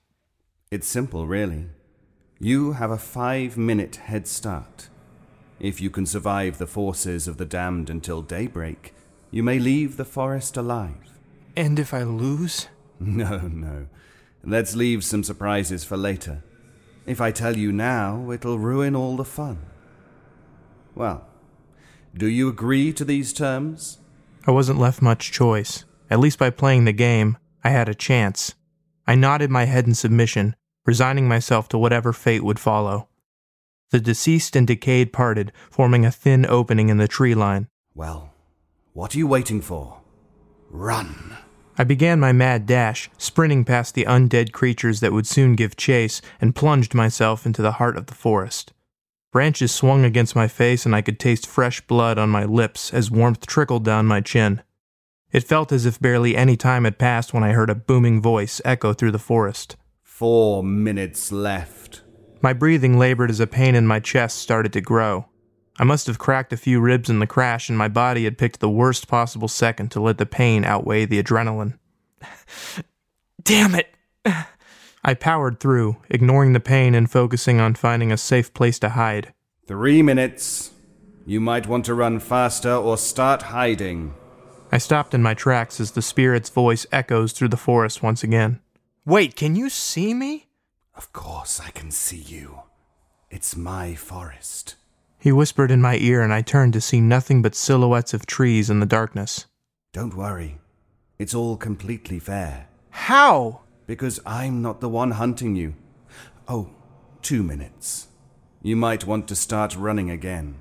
It's 0.70 0.88
simple, 0.88 1.26
really. 1.26 1.66
You 2.38 2.72
have 2.72 2.90
a 2.90 2.98
five 2.98 3.56
minute 3.56 3.96
head 3.96 4.26
start. 4.26 4.88
If 5.60 5.80
you 5.80 5.90
can 5.90 6.06
survive 6.06 6.56
the 6.56 6.66
forces 6.66 7.28
of 7.28 7.36
the 7.36 7.44
damned 7.44 7.90
until 7.90 8.22
daybreak, 8.22 8.94
you 9.30 9.42
may 9.42 9.58
leave 9.58 9.96
the 9.98 10.06
forest 10.06 10.56
alive. 10.56 11.18
And 11.54 11.78
if 11.78 11.92
I 11.94 12.02
lose? 12.02 12.68
No, 13.02 13.38
no. 13.38 13.86
Let's 14.44 14.76
leave 14.76 15.04
some 15.04 15.24
surprises 15.24 15.84
for 15.84 15.96
later. 15.96 16.42
If 17.06 17.18
I 17.18 17.30
tell 17.30 17.56
you 17.56 17.72
now, 17.72 18.30
it'll 18.30 18.58
ruin 18.58 18.94
all 18.94 19.16
the 19.16 19.24
fun. 19.24 19.58
Well, 20.94 21.26
do 22.14 22.26
you 22.26 22.48
agree 22.48 22.92
to 22.92 23.04
these 23.04 23.32
terms? 23.32 23.98
I 24.46 24.50
wasn't 24.50 24.78
left 24.78 25.00
much 25.00 25.32
choice. 25.32 25.84
At 26.10 26.20
least 26.20 26.38
by 26.38 26.50
playing 26.50 26.84
the 26.84 26.92
game, 26.92 27.38
I 27.64 27.70
had 27.70 27.88
a 27.88 27.94
chance. 27.94 28.54
I 29.06 29.14
nodded 29.14 29.50
my 29.50 29.64
head 29.64 29.86
in 29.86 29.94
submission, 29.94 30.56
resigning 30.84 31.28
myself 31.28 31.68
to 31.70 31.78
whatever 31.78 32.12
fate 32.12 32.42
would 32.44 32.58
follow. 32.58 33.08
The 33.90 34.00
deceased 34.00 34.54
and 34.54 34.66
decayed 34.66 35.12
parted, 35.12 35.52
forming 35.70 36.06
a 36.06 36.12
thin 36.12 36.46
opening 36.46 36.88
in 36.88 36.98
the 36.98 37.08
tree 37.08 37.34
line. 37.34 37.68
Well, 37.94 38.32
what 38.92 39.14
are 39.14 39.18
you 39.18 39.26
waiting 39.26 39.60
for? 39.60 40.00
Run! 40.70 41.36
I 41.76 41.84
began 41.84 42.20
my 42.20 42.32
mad 42.32 42.66
dash, 42.66 43.10
sprinting 43.18 43.64
past 43.64 43.94
the 43.94 44.04
undead 44.04 44.52
creatures 44.52 45.00
that 45.00 45.12
would 45.12 45.26
soon 45.26 45.56
give 45.56 45.76
chase, 45.76 46.20
and 46.40 46.54
plunged 46.54 46.94
myself 46.94 47.46
into 47.46 47.62
the 47.62 47.72
heart 47.72 47.96
of 47.96 48.06
the 48.06 48.14
forest. 48.14 48.72
Branches 49.32 49.72
swung 49.72 50.04
against 50.04 50.36
my 50.36 50.46
face, 50.46 50.84
and 50.84 50.94
I 50.94 51.02
could 51.02 51.18
taste 51.18 51.46
fresh 51.46 51.80
blood 51.80 52.18
on 52.18 52.28
my 52.28 52.44
lips 52.44 52.92
as 52.92 53.10
warmth 53.10 53.46
trickled 53.46 53.84
down 53.84 54.06
my 54.06 54.20
chin. 54.20 54.62
It 55.32 55.44
felt 55.44 55.72
as 55.72 55.86
if 55.86 56.00
barely 56.00 56.36
any 56.36 56.56
time 56.56 56.84
had 56.84 56.98
passed 56.98 57.32
when 57.32 57.44
I 57.44 57.52
heard 57.52 57.70
a 57.70 57.74
booming 57.74 58.20
voice 58.20 58.60
echo 58.64 58.92
through 58.92 59.12
the 59.12 59.18
forest. 59.18 59.76
Four 60.02 60.62
minutes 60.62 61.32
left. 61.32 62.02
My 62.42 62.52
breathing 62.52 62.98
labored 62.98 63.30
as 63.30 63.40
a 63.40 63.46
pain 63.46 63.74
in 63.74 63.86
my 63.86 64.00
chest 64.00 64.38
started 64.38 64.72
to 64.72 64.80
grow. 64.80 65.26
I 65.78 65.84
must 65.84 66.06
have 66.06 66.18
cracked 66.18 66.52
a 66.52 66.56
few 66.56 66.80
ribs 66.80 67.10
in 67.10 67.18
the 67.18 67.26
crash, 67.26 67.68
and 67.68 67.76
my 67.76 67.88
body 67.88 68.24
had 68.24 68.38
picked 68.38 68.60
the 68.60 68.70
worst 68.70 69.08
possible 69.08 69.48
second 69.48 69.90
to 69.92 70.00
let 70.00 70.18
the 70.18 70.26
pain 70.26 70.64
outweigh 70.64 71.04
the 71.04 71.22
adrenaline. 71.22 71.78
Damn 73.42 73.74
it! 73.74 73.94
I 75.04 75.14
powered 75.14 75.60
through, 75.60 75.96
ignoring 76.10 76.52
the 76.52 76.60
pain 76.60 76.94
and 76.94 77.10
focusing 77.10 77.60
on 77.60 77.74
finding 77.74 78.12
a 78.12 78.18
safe 78.18 78.52
place 78.52 78.78
to 78.80 78.90
hide. 78.90 79.32
Three 79.66 80.02
minutes. 80.02 80.72
You 81.24 81.40
might 81.40 81.66
want 81.66 81.84
to 81.86 81.94
run 81.94 82.20
faster 82.20 82.74
or 82.74 82.98
start 82.98 83.42
hiding. 83.42 84.14
I 84.72 84.78
stopped 84.78 85.14
in 85.14 85.22
my 85.22 85.34
tracks 85.34 85.80
as 85.80 85.92
the 85.92 86.02
spirit's 86.02 86.50
voice 86.50 86.86
echoes 86.92 87.32
through 87.32 87.48
the 87.48 87.56
forest 87.56 88.02
once 88.02 88.22
again. 88.22 88.60
Wait, 89.06 89.36
can 89.36 89.56
you 89.56 89.70
see 89.70 90.12
me? 90.12 90.49
Of 91.00 91.14
course 91.14 91.58
I 91.58 91.70
can 91.70 91.90
see 91.90 92.18
you. 92.18 92.60
It's 93.30 93.56
my 93.56 93.94
forest. 93.94 94.74
He 95.18 95.32
whispered 95.32 95.70
in 95.70 95.80
my 95.80 95.96
ear, 95.96 96.20
and 96.20 96.30
I 96.30 96.42
turned 96.42 96.74
to 96.74 96.80
see 96.82 97.00
nothing 97.00 97.40
but 97.40 97.54
silhouettes 97.54 98.12
of 98.12 98.26
trees 98.26 98.68
in 98.68 98.80
the 98.80 98.84
darkness. 98.98 99.46
Don't 99.94 100.14
worry. 100.14 100.58
It's 101.18 101.34
all 101.34 101.56
completely 101.56 102.18
fair. 102.18 102.68
How? 102.90 103.62
Because 103.86 104.20
I'm 104.26 104.60
not 104.60 104.82
the 104.82 104.90
one 104.90 105.12
hunting 105.12 105.56
you. 105.56 105.74
Oh, 106.46 106.68
two 107.22 107.42
minutes. 107.42 108.08
You 108.60 108.76
might 108.76 109.06
want 109.06 109.26
to 109.28 109.34
start 109.34 109.74
running 109.74 110.10
again. 110.10 110.56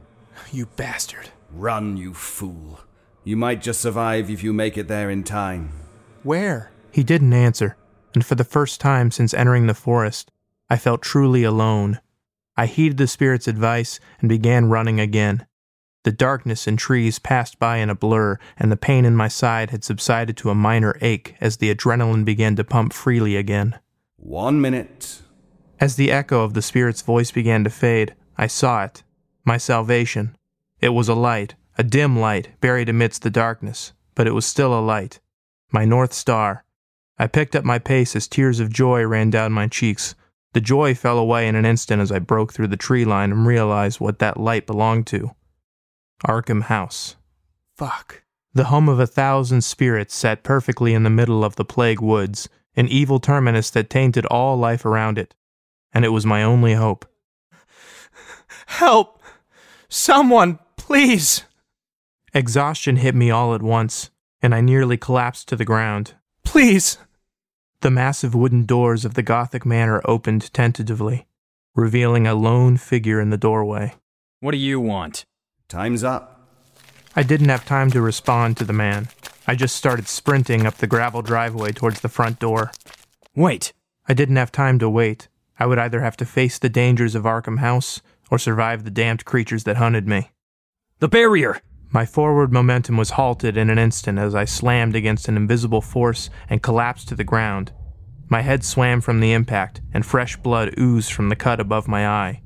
You 0.54 0.68
bastard. 0.68 1.32
Run, 1.52 1.98
you 1.98 2.14
fool. 2.14 2.80
You 3.26 3.36
might 3.36 3.62
just 3.62 3.82
survive 3.82 4.30
if 4.30 4.42
you 4.42 4.54
make 4.54 4.78
it 4.78 4.88
there 4.88 5.10
in 5.10 5.26
time. 5.26 5.74
Where? 6.24 6.72
He 6.92 7.04
didn't 7.04 7.34
answer, 7.34 7.76
and 8.14 8.26
for 8.26 8.36
the 8.36 8.44
first 8.44 8.82
time 8.82 9.12
since 9.12 9.34
entering 9.34 9.68
the 9.68 9.74
forest, 9.74 10.32
I 10.70 10.78
felt 10.78 11.02
truly 11.02 11.44
alone. 11.44 12.00
I 12.58 12.66
heeded 12.66 12.98
the 12.98 13.08
spirit's 13.08 13.48
advice 13.48 14.00
and 14.20 14.30
began 14.30 14.70
running 14.70 15.00
again. 15.00 15.46
The 16.04 16.12
darkness 16.12 16.68
and 16.68 16.80
trees 16.80 17.20
passed 17.20 17.60
by 17.60 17.78
in 17.78 17.90
a 17.90 17.96
blur, 17.96 18.40
and 18.58 18.72
the 18.72 18.78
pain 18.78 19.06
in 19.06 19.16
my 19.16 19.28
side 19.28 19.70
had 19.70 19.84
subsided 19.84 20.38
to 20.38 20.50
a 20.50 20.56
minor 20.56 20.98
ache 21.02 21.36
as 21.42 21.58
the 21.58 21.74
adrenaline 21.74 22.24
began 22.24 22.56
to 22.56 22.64
pump 22.64 22.94
freely 22.94 23.36
again. 23.36 23.80
One 24.16 24.62
minute. 24.62 25.22
As 25.80 25.96
the 25.96 26.12
echo 26.12 26.44
of 26.44 26.54
the 26.54 26.62
spirit's 26.62 27.02
voice 27.02 27.32
began 27.32 27.64
to 27.64 27.70
fade, 27.70 28.16
I 28.38 28.48
saw 28.48 28.84
it 28.84 29.04
my 29.46 29.58
salvation. 29.58 30.36
It 30.80 30.90
was 30.90 31.10
a 31.10 31.16
light, 31.16 31.56
a 31.78 31.84
dim 31.84 32.20
light, 32.20 32.50
buried 32.62 32.88
amidst 32.88 33.24
the 33.24 33.32
darkness, 33.32 33.94
but 34.14 34.28
it 34.28 34.34
was 34.34 34.46
still 34.46 34.78
a 34.78 34.80
light. 34.80 35.20
My 35.72 35.86
North 35.86 36.14
Star. 36.14 36.64
I 37.20 37.28
picked 37.28 37.56
up 37.56 37.66
my 37.66 37.80
pace 37.80 38.16
as 38.16 38.28
tears 38.28 38.62
of 38.62 38.72
joy 38.72 39.06
ran 39.06 39.30
down 39.30 39.52
my 39.52 39.68
cheeks. 39.68 40.16
The 40.54 40.62
joy 40.62 40.96
fell 40.96 41.20
away 41.20 41.48
in 41.48 41.56
an 41.56 41.66
instant 41.66 42.02
as 42.02 42.14
I 42.14 42.20
broke 42.20 42.54
through 42.54 42.70
the 42.70 42.78
tree 42.78 43.04
line 43.04 43.32
and 43.32 43.46
realized 43.46 44.00
what 44.00 44.20
that 44.20 44.38
light 44.38 44.66
belonged 44.66 45.06
to 45.08 45.36
Arkham 46.26 46.64
House. 46.64 47.18
Fuck. 47.76 48.24
The 48.54 48.66
home 48.66 48.88
of 48.88 49.00
a 49.00 49.06
thousand 49.06 49.64
spirits 49.64 50.16
sat 50.16 50.44
perfectly 50.44 50.94
in 50.94 51.04
the 51.04 51.10
middle 51.10 51.44
of 51.44 51.56
the 51.58 51.66
plague 51.66 52.02
woods, 52.02 52.48
an 52.76 52.88
evil 52.88 53.20
terminus 53.20 53.70
that 53.72 53.90
tainted 53.90 54.26
all 54.28 54.58
life 54.58 54.86
around 54.86 55.18
it. 55.18 55.36
And 55.94 56.06
it 56.06 56.10
was 56.10 56.26
my 56.26 56.42
only 56.42 56.74
hope. 56.74 57.06
Help! 58.66 59.22
Someone, 59.90 60.58
please! 60.78 61.44
Exhaustion 62.34 62.96
hit 62.96 63.14
me 63.14 63.30
all 63.30 63.54
at 63.54 63.62
once, 63.62 64.10
and 64.42 64.56
I 64.56 64.62
nearly 64.62 64.98
collapsed 64.98 65.48
to 65.50 65.56
the 65.56 65.66
ground. 65.66 66.14
Please! 66.44 66.98
The 67.82 67.92
massive 67.92 68.36
wooden 68.36 68.66
doors 68.66 69.06
of 69.06 69.14
the 69.14 69.24
Gothic 69.24 69.66
manor 69.66 70.02
opened 70.04 70.54
tentatively, 70.54 71.28
revealing 71.76 72.28
a 72.28 72.36
lone 72.36 72.76
figure 72.76 73.22
in 73.22 73.30
the 73.30 73.38
doorway. 73.38 73.94
What 74.42 74.52
do 74.52 74.58
you 74.58 74.82
want? 74.82 75.26
Time's 75.70 76.04
up. 76.04 76.42
I 77.16 77.24
didn't 77.24 77.50
have 77.50 77.66
time 77.66 77.90
to 77.92 78.02
respond 78.02 78.58
to 78.58 78.66
the 78.66 78.74
man. 78.74 79.08
I 79.48 79.56
just 79.56 79.78
started 79.78 80.08
sprinting 80.10 80.66
up 80.66 80.76
the 80.76 80.88
gravel 80.88 81.22
driveway 81.22 81.72
towards 81.72 82.02
the 82.02 82.10
front 82.10 82.40
door. 82.40 82.72
Wait. 83.34 83.72
I 84.10 84.14
didn't 84.14 84.36
have 84.36 84.52
time 84.52 84.78
to 84.80 84.90
wait. 84.90 85.30
I 85.58 85.66
would 85.66 85.80
either 85.80 86.02
have 86.02 86.18
to 86.18 86.26
face 86.26 86.60
the 86.60 86.70
dangers 86.70 87.16
of 87.16 87.24
Arkham 87.24 87.60
House 87.60 88.02
or 88.30 88.38
survive 88.38 88.84
the 88.84 88.92
damned 88.92 89.24
creatures 89.24 89.64
that 89.64 89.78
hunted 89.78 90.08
me. 90.08 90.32
The 91.00 91.08
barrier! 91.08 91.62
My 91.92 92.06
forward 92.06 92.54
momentum 92.54 92.98
was 92.98 93.12
halted 93.12 93.58
in 93.58 93.72
an 93.72 93.80
instant 93.80 94.20
as 94.20 94.36
I 94.36 94.46
slammed 94.46 94.96
against 94.96 95.28
an 95.28 95.36
invisible 95.36 95.82
force 95.82 96.30
and 96.48 96.62
collapsed 96.62 97.08
to 97.08 97.16
the 97.16 97.24
ground. 97.24 97.72
My 98.28 98.42
head 98.42 98.64
swam 98.64 99.02
from 99.02 99.20
the 99.20 99.34
impact, 99.34 99.82
and 99.92 100.06
fresh 100.06 100.38
blood 100.38 100.76
oozed 100.78 101.12
from 101.12 101.30
the 101.30 101.36
cut 101.36 101.60
above 101.60 101.88
my 101.88 102.08
eye. 102.08 102.44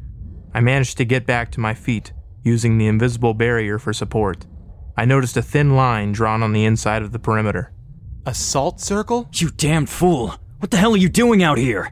I 0.53 0.61
managed 0.61 0.97
to 0.97 1.05
get 1.05 1.25
back 1.25 1.51
to 1.51 1.59
my 1.59 1.73
feet, 1.73 2.13
using 2.41 2.77
the 2.77 2.87
invisible 2.87 3.33
barrier 3.33 3.77
for 3.79 3.91
support. 3.91 4.45
I 4.95 5.03
noticed 5.03 5.35
a 5.35 5.41
thin 5.41 5.75
line 5.75 6.13
drawn 6.13 6.41
on 6.41 6.53
the 6.53 6.63
inside 6.63 7.01
of 7.01 7.11
the 7.11 7.19
perimeter. 7.19 7.73
A 8.25 8.33
salt 8.33 8.79
circle? 8.79 9.27
You 9.33 9.49
damned 9.49 9.89
fool! 9.89 10.35
What 10.59 10.71
the 10.71 10.77
hell 10.77 10.93
are 10.93 10.97
you 10.97 11.09
doing 11.09 11.43
out 11.43 11.57
here? 11.57 11.91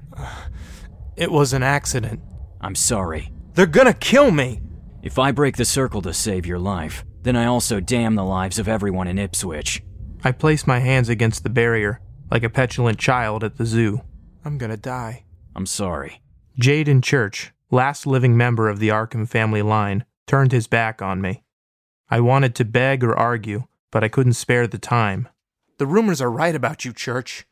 It 1.17 1.29
was 1.29 1.51
an 1.51 1.63
accident. 1.63 2.22
I'm 2.62 2.75
sorry. 2.75 3.34
They're 3.55 3.65
gonna 3.65 3.93
kill 3.93 4.31
me! 4.31 4.62
If 5.03 5.20
I 5.20 5.34
break 5.34 5.58
the 5.58 5.65
circle 5.65 6.01
to 6.03 6.13
save 6.13 6.46
your 6.46 6.60
life, 6.60 7.03
then 7.24 7.36
I 7.36 7.46
also 7.46 7.80
damn 7.80 8.16
the 8.16 8.24
lives 8.24 8.60
of 8.60 8.68
everyone 8.68 9.08
in 9.08 9.20
Ipswich. 9.20 9.84
I 10.24 10.32
placed 10.32 10.68
my 10.68 10.80
hands 10.80 11.10
against 11.10 11.44
the 11.44 11.50
barrier, 11.50 12.00
like 12.30 12.44
a 12.44 12.50
petulant 12.50 13.00
child 13.00 13.44
at 13.44 13.58
the 13.58 13.66
zoo. 13.66 14.01
I'm 14.44 14.58
gonna 14.58 14.78
die. 14.78 15.25
I'm 15.56 15.66
sorry. 15.66 16.22
Jaden 16.60 17.04
Church, 17.04 17.51
last 17.70 18.06
living 18.08 18.36
member 18.38 18.70
of 18.70 18.80
the 18.80 18.90
Arkham 18.90 19.28
family 19.28 19.62
line, 19.62 20.06
turned 20.28 20.51
his 20.51 20.68
back 20.68 21.01
on 21.01 21.22
me. 21.22 21.44
I 22.10 22.20
wanted 22.20 22.56
to 22.56 22.66
beg 22.66 23.04
or 23.04 23.16
argue, 23.16 23.66
but 23.92 24.04
I 24.04 24.10
couldn't 24.10 24.34
spare 24.34 24.68
the 24.68 24.78
time. 24.78 25.28
The 25.78 25.88
rumors 25.88 26.22
are 26.22 26.32
right 26.32 26.56
about 26.56 26.86
you, 26.86 26.94
Church. 26.94 27.46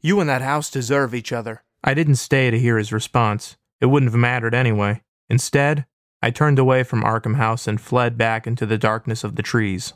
You 0.00 0.20
and 0.20 0.28
that 0.28 0.42
house 0.42 0.70
deserve 0.70 1.14
each 1.14 1.32
other. 1.32 1.62
I 1.82 1.94
didn't 1.94 2.16
stay 2.16 2.50
to 2.50 2.58
hear 2.58 2.78
his 2.78 2.92
response. 2.92 3.56
It 3.80 3.86
wouldn't 3.86 4.12
have 4.12 4.18
mattered 4.18 4.54
anyway. 4.54 5.02
Instead, 5.28 5.86
I 6.24 6.30
turned 6.30 6.58
away 6.58 6.84
from 6.84 7.02
Arkham 7.02 7.36
House 7.36 7.68
and 7.68 7.78
fled 7.78 8.16
back 8.16 8.46
into 8.46 8.64
the 8.64 8.78
darkness 8.78 9.24
of 9.24 9.36
the 9.36 9.42
trees. 9.42 9.92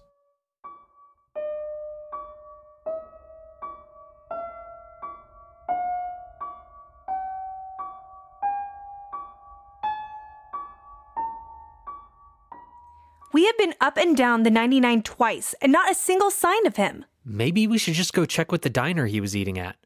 We 13.33 13.47
have 13.47 13.57
been 13.57 13.73
up 13.81 13.97
and 13.97 14.15
down 14.15 14.43
the 14.43 14.51
99 14.51 15.01
twice 15.01 15.55
and 15.63 15.73
not 15.73 15.91
a 15.91 15.95
single 15.95 16.31
sign 16.31 16.67
of 16.67 16.77
him. 16.77 17.07
Maybe 17.25 17.67
we 17.67 17.79
should 17.79 17.95
just 17.95 18.13
go 18.13 18.27
check 18.27 18.53
with 18.53 18.61
the 18.61 18.69
diner 18.69 19.07
he 19.07 19.23
was 19.23 19.35
eating 19.35 19.59
at. 19.59 19.77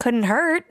Couldn't 0.00 0.24
hurt. 0.24 0.64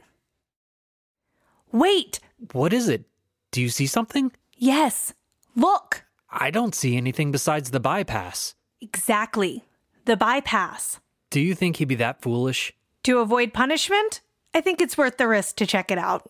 Wait! 1.72 2.20
What 2.52 2.74
is 2.74 2.90
it? 2.90 3.06
Do 3.52 3.62
you 3.62 3.70
see 3.70 3.88
something? 3.88 4.34
Yes. 4.58 5.14
Look! 5.56 6.06
I 6.30 6.50
don't 6.50 6.74
see 6.74 6.96
anything 6.96 7.32
besides 7.32 7.72
the 7.72 7.80
bypass. 7.80 8.56
Exactly. 8.80 9.66
The 10.06 10.16
bypass. 10.16 11.00
Do 11.30 11.42
you 11.42 11.56
think 11.56 11.78
he'd 11.78 11.86
be 11.86 11.96
that 11.96 12.22
foolish? 12.22 12.74
To 13.04 13.20
avoid 13.20 13.54
punishment? 13.54 14.22
I 14.54 14.62
think 14.62 14.80
it's 14.82 14.98
worth 14.98 15.18
the 15.18 15.28
risk 15.28 15.58
to 15.58 15.66
check 15.66 15.92
it 15.92 15.98
out. 15.98 16.28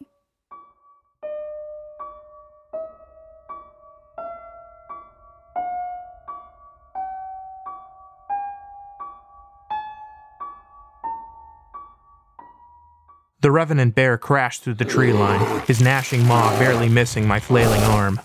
The 13.41 13.49
revenant 13.49 13.95
bear 13.95 14.19
crashed 14.19 14.61
through 14.61 14.75
the 14.75 14.85
tree 14.85 15.13
line, 15.13 15.61
his 15.65 15.81
gnashing 15.81 16.27
maw 16.27 16.57
barely 16.59 16.89
missing 16.89 17.27
my 17.27 17.39
flailing 17.39 17.81
arm. 17.81 18.19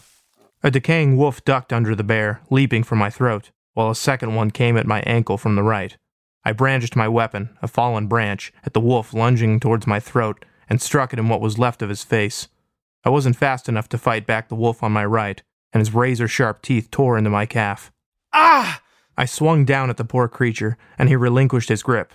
A 0.67 0.71
decaying 0.73 1.17
wolf 1.17 1.45
ducked 1.45 1.73
under 1.73 1.95
the 1.95 2.03
bear, 2.03 2.41
leaping 2.51 2.83
for 2.83 2.97
my 2.97 3.09
throat, 3.09 3.53
while 3.75 3.89
a 3.89 3.95
second 3.95 4.35
one 4.35 4.51
came 4.51 4.77
at 4.77 4.85
my 4.85 5.01
ankle 5.03 5.39
from 5.39 5.55
the 5.55 5.63
right. 5.63 5.97
I 6.45 6.51
brandished 6.51 6.97
my 6.97 7.07
weapon, 7.07 7.57
a 7.63 7.69
fallen 7.69 8.09
branch, 8.09 8.53
at 8.65 8.73
the 8.73 8.81
wolf 8.81 9.15
lunging 9.15 9.61
towards 9.61 9.87
my 9.87 10.01
throat 10.01 10.45
and 10.69 10.83
struck 10.83 11.13
it 11.13 11.21
in 11.21 11.29
what 11.29 11.41
was 11.41 11.57
left 11.57 11.83
of 11.83 11.89
his 11.89 12.03
face. 12.03 12.49
I 13.05 13.11
wasn't 13.11 13.37
fast 13.37 13.69
enough 13.69 13.89
to 13.91 13.97
fight 13.97 14.27
back 14.27 14.49
the 14.49 14.57
wolf 14.57 14.83
on 14.83 14.91
my 14.91 15.05
right, 15.05 15.41
and 15.73 15.81
his 15.81 15.95
razor 15.95 16.27
sharp 16.27 16.63
teeth 16.63 16.91
tore 16.91 17.17
into 17.17 17.31
my 17.31 17.47
calf. 17.47 17.93
Ah! 18.33 18.83
I 19.17 19.25
swung 19.25 19.65
down 19.65 19.89
at 19.89 19.99
the 19.99 20.05
poor 20.05 20.27
creature, 20.27 20.77
and 20.99 21.09
he 21.09 21.15
relinquished 21.15 21.69
his 21.69 21.85
grip. 21.85 22.13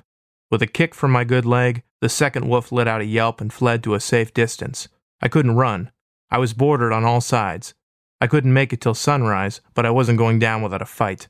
With 0.49 0.61
a 0.61 0.67
kick 0.67 0.93
from 0.93 1.11
my 1.11 1.23
good 1.23 1.45
leg, 1.45 1.83
the 2.01 2.09
second 2.09 2.49
wolf 2.49 2.69
let 2.69 2.89
out 2.89 2.99
a 2.99 3.05
yelp 3.05 3.39
and 3.39 3.53
fled 3.53 3.81
to 3.85 3.93
a 3.93 4.01
safe 4.01 4.33
distance. 4.33 4.89
I 5.21 5.29
couldn't 5.29 5.55
run. 5.55 5.89
I 6.29 6.37
was 6.37 6.53
bordered 6.53 6.91
on 6.91 7.05
all 7.05 7.21
sides. 7.21 7.75
I 8.21 8.27
couldn't 8.27 8.53
make 8.53 8.71
it 8.71 8.79
till 8.79 8.93
sunrise, 8.93 9.61
but 9.73 9.83
I 9.83 9.89
wasn't 9.89 10.19
going 10.19 10.37
down 10.37 10.61
without 10.61 10.83
a 10.83 10.85
fight. 10.85 11.27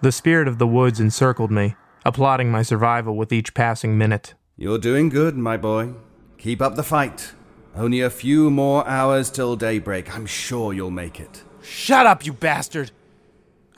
The 0.00 0.10
spirit 0.10 0.48
of 0.48 0.58
the 0.58 0.66
woods 0.66 0.98
encircled 0.98 1.52
me, 1.52 1.76
applauding 2.04 2.50
my 2.50 2.62
survival 2.62 3.16
with 3.16 3.32
each 3.32 3.54
passing 3.54 3.96
minute. 3.96 4.34
You're 4.56 4.78
doing 4.78 5.08
good, 5.08 5.36
my 5.36 5.56
boy. 5.56 5.94
Keep 6.36 6.60
up 6.60 6.74
the 6.74 6.82
fight. 6.82 7.32
Only 7.76 8.00
a 8.00 8.10
few 8.10 8.50
more 8.50 8.86
hours 8.88 9.30
till 9.30 9.54
daybreak. 9.54 10.12
I'm 10.12 10.26
sure 10.26 10.72
you'll 10.72 10.90
make 10.90 11.20
it. 11.20 11.44
Shut 11.62 12.06
up, 12.06 12.26
you 12.26 12.32
bastard! 12.32 12.90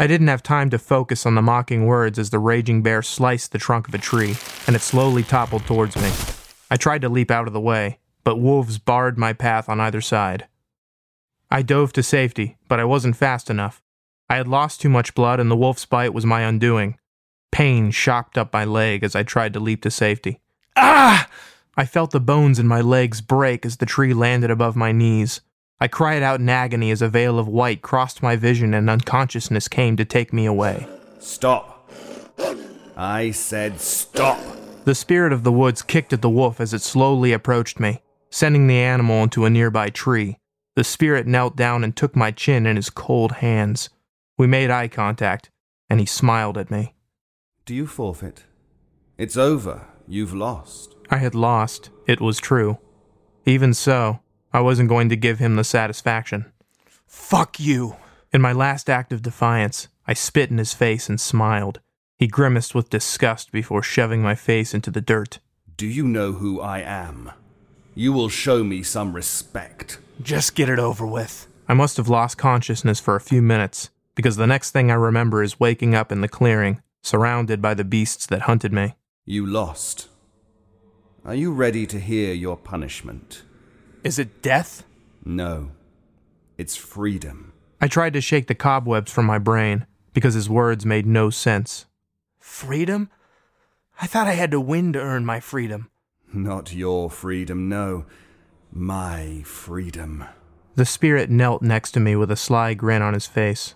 I 0.01 0.07
didn't 0.07 0.29
have 0.29 0.43
time 0.43 0.71
to 0.71 0.79
focus 0.79 1.27
on 1.27 1.35
the 1.35 1.43
mocking 1.43 1.85
words 1.85 2.19
as 2.19 2.31
the 2.31 2.39
raging 2.39 2.83
bear 2.83 3.03
sliced 3.03 3.53
the 3.53 3.59
trunk 3.59 3.87
of 3.89 3.95
a 3.95 3.99
tree, 3.99 4.37
and 4.67 4.75
it 4.75 4.81
slowly 4.81 5.23
toppled 5.23 5.67
towards 5.67 5.97
me. 5.97 6.11
I 6.71 6.77
tried 6.77 7.03
to 7.03 7.11
leap 7.11 7.31
out 7.31 7.47
of 7.47 7.53
the 7.53 7.61
way, 7.61 7.99
but 8.25 8.41
wolves 8.41 8.79
barred 8.79 9.19
my 9.19 9.33
path 9.33 9.69
on 9.69 9.81
either 9.81 10.01
side. 10.01 10.47
I 11.51 11.63
dove 11.63 11.93
to 11.93 12.03
safety, 12.03 12.57
but 12.69 12.81
I 12.81 12.85
wasn't 12.85 13.17
fast 13.17 13.51
enough. 13.51 13.83
I 14.29 14.37
had 14.37 14.49
lost 14.49 14.81
too 14.81 14.89
much 14.89 15.15
blood, 15.15 15.39
and 15.39 15.51
the 15.51 15.57
wolf's 15.57 15.85
bite 15.85 16.15
was 16.15 16.27
my 16.27 16.41
undoing. 16.41 16.99
Pain 17.53 17.91
shocked 17.91 18.37
up 18.37 18.53
my 18.53 18.65
leg 18.65 19.05
as 19.05 19.15
I 19.15 19.23
tried 19.23 19.53
to 19.53 19.61
leap 19.61 19.83
to 19.83 19.91
safety. 19.91 20.41
Ah! 20.75 21.29
I 21.77 21.85
felt 21.85 22.11
the 22.11 22.21
bones 22.21 22.59
in 22.59 22.67
my 22.67 22.81
legs 22.81 23.21
break 23.21 23.67
as 23.67 23.77
the 23.77 23.87
tree 23.87 24.15
landed 24.15 24.51
above 24.51 24.75
my 24.75 24.93
knees. 24.93 25.41
I 25.81 25.89
cried 25.89 26.23
out 26.23 26.41
in 26.41 26.49
agony 26.49 26.91
as 26.91 27.03
a 27.03 27.09
veil 27.09 27.39
of 27.39 27.49
white 27.49 27.83
crossed 27.83 28.23
my 28.23 28.37
vision 28.37 28.73
and 28.75 28.89
unconsciousness 28.89 29.69
came 29.69 29.97
to 29.97 30.05
take 30.05 30.33
me 30.33 30.47
away. 30.47 30.87
Stop. 31.19 31.91
I 32.97 33.33
said 33.33 33.81
stop. 33.81 34.41
The 34.85 34.95
spirit 34.95 35.33
of 35.33 35.43
the 35.43 35.53
woods 35.53 35.83
kicked 35.83 36.13
at 36.13 36.23
the 36.23 36.31
wolf 36.31 36.61
as 36.61 36.73
it 36.73 36.83
slowly 36.83 37.33
approached 37.33 37.81
me, 37.81 38.01
sending 38.35 38.67
the 38.67 38.77
animal 38.77 39.23
into 39.23 39.45
a 39.45 39.51
nearby 39.51 39.89
tree. 39.89 40.37
The 40.75 40.83
spirit 40.83 41.25
knelt 41.25 41.55
down 41.55 41.85
and 41.85 41.95
took 41.95 42.17
my 42.17 42.33
chin 42.33 42.67
in 42.67 42.75
his 42.75 42.91
cold 42.91 43.31
hands. 43.35 43.91
We 44.37 44.49
made 44.49 44.73
eye 44.73 44.89
contact, 44.89 45.53
and 45.89 46.01
he 46.01 46.07
smiled 46.07 46.59
at 46.59 46.69
me. 46.69 46.97
Do 47.65 47.77
you 47.77 47.87
forfeit? 47.87 48.43
It's 49.17 49.37
over. 49.37 49.87
You've 50.09 50.35
lost. 50.35 50.97
I 51.11 51.19
had 51.19 51.37
lost, 51.37 51.91
it 52.09 52.21
was 52.21 52.41
true. 52.41 52.79
Even 53.47 53.73
so, 53.73 54.19
I 54.53 54.61
wasn't 54.63 54.89
going 54.89 55.09
to 55.11 55.17
give 55.17 55.39
him 55.39 55.55
the 55.55 55.63
satisfaction. 55.63 56.53
Fuck 57.07 57.61
you! 57.61 57.95
In 58.33 58.43
my 58.43 58.53
last 58.53 58.91
act 58.91 59.13
of 59.13 59.23
defiance, 59.23 59.87
I 60.09 60.13
spit 60.13 60.51
in 60.51 60.59
his 60.59 60.75
face 60.75 61.09
and 61.09 61.21
smiled. 61.21 61.79
He 62.19 62.27
grimaced 62.27 62.75
with 62.75 62.91
disgust 62.91 63.53
before 63.53 63.85
shoving 63.85 64.23
my 64.23 64.35
face 64.35 64.75
into 64.75 64.91
the 64.91 65.01
dirt. 65.01 65.39
Do 65.77 65.87
you 65.87 66.05
know 66.09 66.33
who 66.33 66.61
I 66.61 66.81
am? 66.81 67.31
You 67.95 68.13
will 68.13 68.29
show 68.29 68.65
me 68.65 68.83
some 68.83 69.13
respect. 69.13 69.99
Just 70.21 70.55
get 70.55 70.69
it 70.69 70.79
over 70.79 71.07
with. 71.07 71.47
I 71.69 71.75
must 71.75 71.97
have 71.97 72.09
lost 72.09 72.37
consciousness 72.37 72.99
for 72.99 73.15
a 73.15 73.21
few 73.21 73.41
minutes, 73.41 73.91
because 74.15 74.37
the 74.37 74.47
next 74.47 74.73
thing 74.73 74.91
I 74.91 74.95
remember 74.95 75.43
is 75.43 75.61
waking 75.61 75.95
up 75.95 76.11
in 76.11 76.21
the 76.21 76.29
clearing, 76.29 76.83
surrounded 77.03 77.63
by 77.63 77.75
the 77.75 77.85
beasts 77.85 78.27
that 78.27 78.43
hunted 78.43 78.73
me. 78.73 78.95
You 79.25 79.47
lost. 79.47 80.09
Are 81.25 81.35
you 81.35 81.53
ready 81.53 81.87
to 81.87 82.01
hear 82.01 82.35
your 82.35 82.57
punishment? 82.57 83.43
Is 84.03 84.19
it 84.19 84.43
death? 84.43 84.83
No. 85.25 85.71
It's 86.59 86.77
freedom. 86.77 87.53
I 87.81 87.89
tried 87.89 88.13
to 88.15 88.21
shake 88.21 88.47
the 88.49 88.55
cobwebs 88.55 89.13
from 89.13 89.25
my 89.25 89.39
brain, 89.39 89.87
because 90.13 90.35
his 90.35 90.51
words 90.51 90.85
made 90.85 91.07
no 91.07 91.31
sense. 91.31 91.87
Freedom? 92.41 93.09
I 94.01 94.07
thought 94.07 94.27
I 94.27 94.33
had 94.33 94.51
to 94.51 94.61
win 94.61 94.93
to 94.93 95.01
earn 95.01 95.25
my 95.25 95.39
freedom. 95.41 95.91
Not 96.35 96.75
your 96.75 97.11
freedom, 97.11 97.69
no. 97.69 98.07
My 98.73 99.43
freedom. 99.45 100.25
The 100.75 100.85
spirit 100.85 101.31
knelt 101.31 101.63
next 101.63 101.93
to 101.93 102.01
me 102.01 102.17
with 102.17 102.31
a 102.31 102.37
sly 102.37 102.75
grin 102.75 103.03
on 103.03 103.15
his 103.15 103.29
face. 103.29 103.75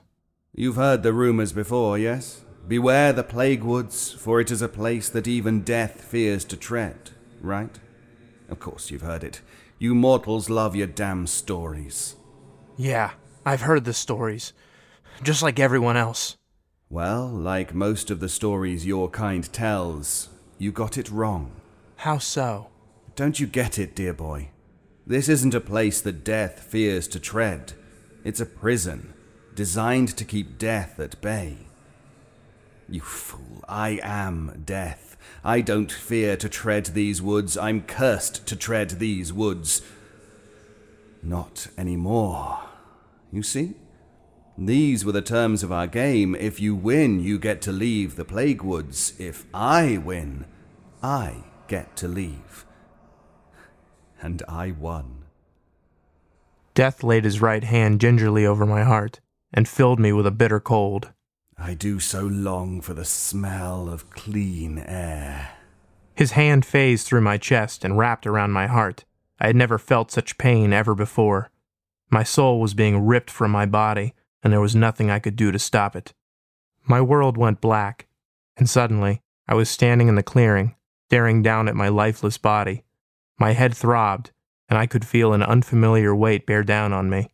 You've 0.53 0.75
heard 0.75 1.05
the 1.05 1.13
rumors 1.13 1.53
before, 1.53 1.97
yes? 1.99 2.45
Beware 2.67 3.13
the 3.13 3.23
plague 3.23 3.63
woods, 3.63 4.11
for 4.11 4.41
it 4.41 4.51
is 4.51 4.61
a 4.61 4.69
place 4.69 5.09
that 5.09 5.29
even 5.29 5.63
death 5.63 6.03
fears 6.03 6.45
to 6.47 6.57
tread, 6.57 7.11
right? 7.41 7.79
Of 8.49 8.59
course 8.59 8.91
you've 8.91 9.03
heard 9.03 9.23
it. 9.23 9.41
You 9.79 9.95
mortals 9.95 10.51
love 10.51 10.75
your 10.75 10.89
damn 10.89 11.29
stories. 11.29 12.17
Yeah, 12.77 13.13
I've 13.47 13.61
heard 13.61 13.85
the 13.85 13.95
stories, 13.95 14.53
just 15.23 15.45
like 15.45 15.61
everyone 15.61 15.97
else. 15.97 16.37
Well, 16.91 17.29
like 17.29 17.73
most 17.73 18.11
of 18.11 18.19
the 18.19 18.29
stories 18.29 18.85
your 18.85 19.09
kind 19.09 19.51
tells, 19.53 20.29
you 20.59 20.73
got 20.73 20.99
it 20.99 21.09
wrong. 21.09 21.53
How 22.03 22.19
so? 22.19 22.69
Don't 23.17 23.41
you 23.41 23.49
get 23.49 23.77
it, 23.77 23.97
dear 23.97 24.15
boy? 24.15 24.51
This 25.05 25.29
isn't 25.29 25.53
a 25.53 25.61
place 25.61 26.01
that 26.03 26.23
death 26.23 26.61
fears 26.61 27.09
to 27.09 27.19
tread. 27.19 27.73
It's 28.23 28.39
a 28.39 28.47
prison, 28.47 29.15
designed 29.57 30.17
to 30.17 30.25
keep 30.25 30.59
death 30.59 31.01
at 31.01 31.21
bay. 31.21 31.57
You 32.89 33.01
fool, 33.01 33.65
I 33.69 33.99
am 34.01 34.63
death. 34.65 35.17
I 35.43 35.61
don't 35.61 35.91
fear 35.91 36.37
to 36.37 36.49
tread 36.49 36.87
these 36.87 37.21
woods. 37.21 37.59
I'm 37.59 37.83
cursed 37.83 38.47
to 38.47 38.55
tread 38.55 38.91
these 38.91 39.33
woods. 39.33 39.83
Not 41.21 41.67
anymore. 41.77 42.61
You 43.33 43.43
see? 43.43 43.75
These 44.57 45.05
were 45.05 45.11
the 45.11 45.21
terms 45.21 45.65
of 45.65 45.73
our 45.73 45.89
game. 45.89 46.37
If 46.37 46.61
you 46.61 46.77
win, 46.77 47.19
you 47.19 47.41
get 47.41 47.61
to 47.63 47.73
leave 47.73 48.15
the 48.15 48.25
Plague 48.25 48.63
Woods. 48.63 49.15
If 49.19 49.47
I 49.53 49.97
win, 49.97 50.45
I 51.03 51.43
get 51.69 51.95
to 51.97 52.09
leave. 52.09 52.67
And 54.21 54.43
I 54.49 54.73
won. 54.73 55.25
Death 56.75 57.05
laid 57.05 57.25
his 57.25 57.41
right 57.41 57.65
hand 57.65 58.01
gingerly 58.01 58.45
over 58.45 58.67
my 58.67 58.83
heart 58.83 59.21
and 59.53 59.69
filled 59.69 60.01
me 60.01 60.13
with 60.13 60.27
a 60.27 60.33
bitter 60.33 60.61
cold. 60.61 61.13
I 61.57 61.75
do 61.75 61.99
so 61.99 62.23
long 62.23 62.81
for 62.81 62.95
the 62.95 63.05
smell 63.05 63.89
of 63.89 64.11
clean 64.11 64.79
air. 64.79 65.51
His 66.15 66.33
hand 66.33 66.65
phased 66.65 67.07
through 67.07 67.21
my 67.21 67.37
chest 67.37 67.85
and 67.85 67.99
wrapped 67.99 68.27
around 68.27 68.53
my 68.53 68.67
heart. 68.67 69.05
I 69.41 69.49
had 69.49 69.57
never 69.57 69.79
felt 69.79 70.11
such 70.11 70.39
pain 70.39 70.73
ever 70.73 70.95
before. 70.95 71.51
My 72.11 72.23
soul 72.23 72.61
was 72.61 72.75
being 72.75 73.07
ripped 73.07 73.31
from 73.31 73.51
my 73.51 73.67
body, 73.67 74.15
and 74.43 74.53
there 74.53 74.61
was 74.61 74.75
nothing 74.75 75.11
I 75.11 75.19
could 75.19 75.37
do 75.37 75.53
to 75.53 75.59
stop 75.59 75.95
it. 75.95 76.13
My 76.85 77.01
world 77.01 77.37
went 77.37 77.61
black, 77.61 78.07
and 78.57 78.69
suddenly 78.69 79.21
I 79.47 79.55
was 79.55 79.69
standing 79.69 80.09
in 80.09 80.15
the 80.15 80.23
clearing, 80.23 80.75
staring 81.09 81.41
down 81.41 81.69
at 81.69 81.75
my 81.75 81.89
lifeless 81.89 82.37
body. 82.37 82.85
My 83.39 83.53
head 83.53 83.75
throbbed, 83.75 84.31
and 84.69 84.79
I 84.79 84.85
could 84.85 85.07
feel 85.07 85.33
an 85.33 85.43
unfamiliar 85.43 86.15
weight 86.15 86.45
bear 86.45 86.63
down 86.63 86.93
on 86.93 87.09
me. 87.09 87.31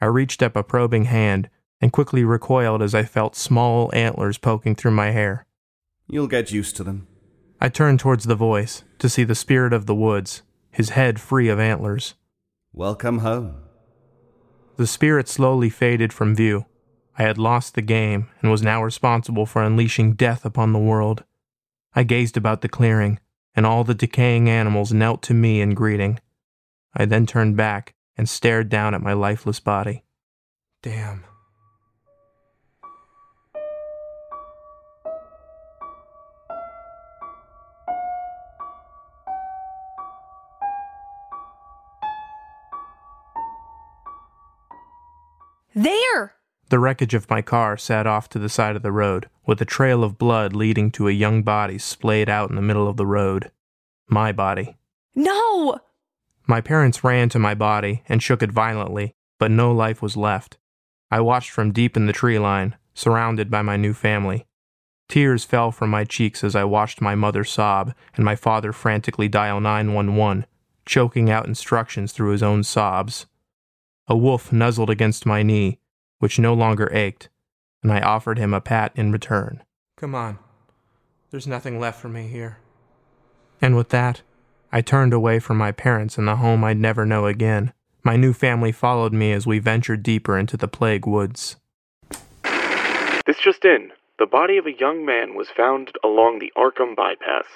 I 0.00 0.06
reached 0.06 0.42
up 0.42 0.56
a 0.56 0.64
probing 0.64 1.04
hand 1.04 1.48
and 1.80 1.92
quickly 1.92 2.24
recoiled 2.24 2.82
as 2.82 2.92
I 2.92 3.04
felt 3.04 3.36
small 3.36 3.94
antlers 3.94 4.38
poking 4.38 4.74
through 4.74 4.90
my 4.90 5.12
hair. 5.12 5.46
You'll 6.08 6.26
get 6.26 6.50
used 6.50 6.74
to 6.78 6.84
them. 6.84 7.06
I 7.60 7.68
turned 7.68 8.00
towards 8.00 8.24
the 8.24 8.34
voice 8.34 8.82
to 8.98 9.08
see 9.08 9.22
the 9.22 9.36
spirit 9.36 9.72
of 9.72 9.86
the 9.86 9.94
woods, 9.94 10.42
his 10.72 10.90
head 10.90 11.20
free 11.20 11.48
of 11.48 11.60
antlers. 11.60 12.14
Welcome 12.72 13.18
home. 13.18 13.54
The 14.78 14.88
spirit 14.88 15.28
slowly 15.28 15.70
faded 15.70 16.12
from 16.12 16.34
view. 16.34 16.66
I 17.16 17.22
had 17.22 17.38
lost 17.38 17.76
the 17.76 17.82
game 17.82 18.30
and 18.42 18.50
was 18.50 18.62
now 18.62 18.82
responsible 18.82 19.46
for 19.46 19.62
unleashing 19.62 20.14
death 20.14 20.44
upon 20.44 20.72
the 20.72 20.80
world. 20.80 21.22
I 21.94 22.04
gazed 22.04 22.36
about 22.36 22.60
the 22.60 22.68
clearing, 22.68 23.18
and 23.54 23.66
all 23.66 23.82
the 23.82 23.94
decaying 23.94 24.48
animals 24.48 24.92
knelt 24.92 25.22
to 25.22 25.34
me 25.34 25.60
in 25.60 25.74
greeting. 25.74 26.20
I 26.94 27.04
then 27.04 27.26
turned 27.26 27.56
back 27.56 27.94
and 28.16 28.28
stared 28.28 28.68
down 28.68 28.94
at 28.94 29.02
my 29.02 29.12
lifeless 29.12 29.60
body. 29.60 30.04
Damn. 30.82 31.24
There! 45.74 46.34
The 46.68 46.78
wreckage 46.78 47.14
of 47.14 47.30
my 47.30 47.42
car 47.42 47.76
sat 47.76 48.06
off 48.06 48.28
to 48.30 48.38
the 48.38 48.48
side 48.48 48.76
of 48.76 48.82
the 48.82 48.92
road, 48.92 49.28
with 49.50 49.60
a 49.60 49.64
trail 49.64 50.04
of 50.04 50.16
blood 50.16 50.54
leading 50.54 50.92
to 50.92 51.08
a 51.08 51.10
young 51.10 51.42
body 51.42 51.76
splayed 51.76 52.28
out 52.28 52.50
in 52.50 52.54
the 52.54 52.62
middle 52.62 52.86
of 52.86 52.96
the 52.96 53.04
road. 53.04 53.50
My 54.08 54.30
body. 54.30 54.76
No! 55.16 55.80
My 56.46 56.60
parents 56.60 57.02
ran 57.02 57.30
to 57.30 57.40
my 57.40 57.56
body 57.56 58.04
and 58.08 58.22
shook 58.22 58.44
it 58.44 58.52
violently, 58.52 59.12
but 59.40 59.50
no 59.50 59.72
life 59.72 60.00
was 60.00 60.16
left. 60.16 60.56
I 61.10 61.20
watched 61.20 61.50
from 61.50 61.72
deep 61.72 61.96
in 61.96 62.06
the 62.06 62.12
tree 62.12 62.38
line, 62.38 62.76
surrounded 62.94 63.50
by 63.50 63.62
my 63.62 63.76
new 63.76 63.92
family. 63.92 64.46
Tears 65.08 65.42
fell 65.44 65.72
from 65.72 65.90
my 65.90 66.04
cheeks 66.04 66.44
as 66.44 66.54
I 66.54 66.62
watched 66.62 67.00
my 67.00 67.16
mother 67.16 67.42
sob 67.42 67.92
and 68.14 68.24
my 68.24 68.36
father 68.36 68.72
frantically 68.72 69.26
dial 69.26 69.60
911, 69.60 70.46
choking 70.86 71.28
out 71.28 71.48
instructions 71.48 72.12
through 72.12 72.30
his 72.30 72.42
own 72.44 72.62
sobs. 72.62 73.26
A 74.06 74.16
wolf 74.16 74.52
nuzzled 74.52 74.90
against 74.90 75.26
my 75.26 75.42
knee, 75.42 75.80
which 76.20 76.38
no 76.38 76.54
longer 76.54 76.88
ached, 76.94 77.30
and 77.82 77.92
I 77.92 78.00
offered 78.00 78.38
him 78.38 78.54
a 78.54 78.60
pat 78.60 78.92
in 78.94 79.12
return. 79.12 79.62
Come 79.96 80.14
on. 80.14 80.38
There's 81.30 81.46
nothing 81.46 81.78
left 81.78 82.00
for 82.00 82.08
me 82.08 82.28
here. 82.28 82.58
And 83.62 83.76
with 83.76 83.90
that, 83.90 84.22
I 84.72 84.80
turned 84.80 85.12
away 85.12 85.38
from 85.38 85.58
my 85.58 85.72
parents 85.72 86.18
and 86.18 86.26
the 86.26 86.36
home 86.36 86.64
I'd 86.64 86.78
never 86.78 87.04
know 87.04 87.26
again. 87.26 87.72
My 88.02 88.16
new 88.16 88.32
family 88.32 88.72
followed 88.72 89.12
me 89.12 89.32
as 89.32 89.46
we 89.46 89.58
ventured 89.58 90.02
deeper 90.02 90.38
into 90.38 90.56
the 90.56 90.68
plague 90.68 91.06
woods. 91.06 91.56
This 93.26 93.38
just 93.38 93.64
in. 93.64 93.92
The 94.18 94.26
body 94.26 94.58
of 94.58 94.66
a 94.66 94.78
young 94.78 95.04
man 95.04 95.34
was 95.34 95.48
found 95.48 95.92
along 96.02 96.38
the 96.38 96.52
Arkham 96.56 96.94
bypass. 96.96 97.46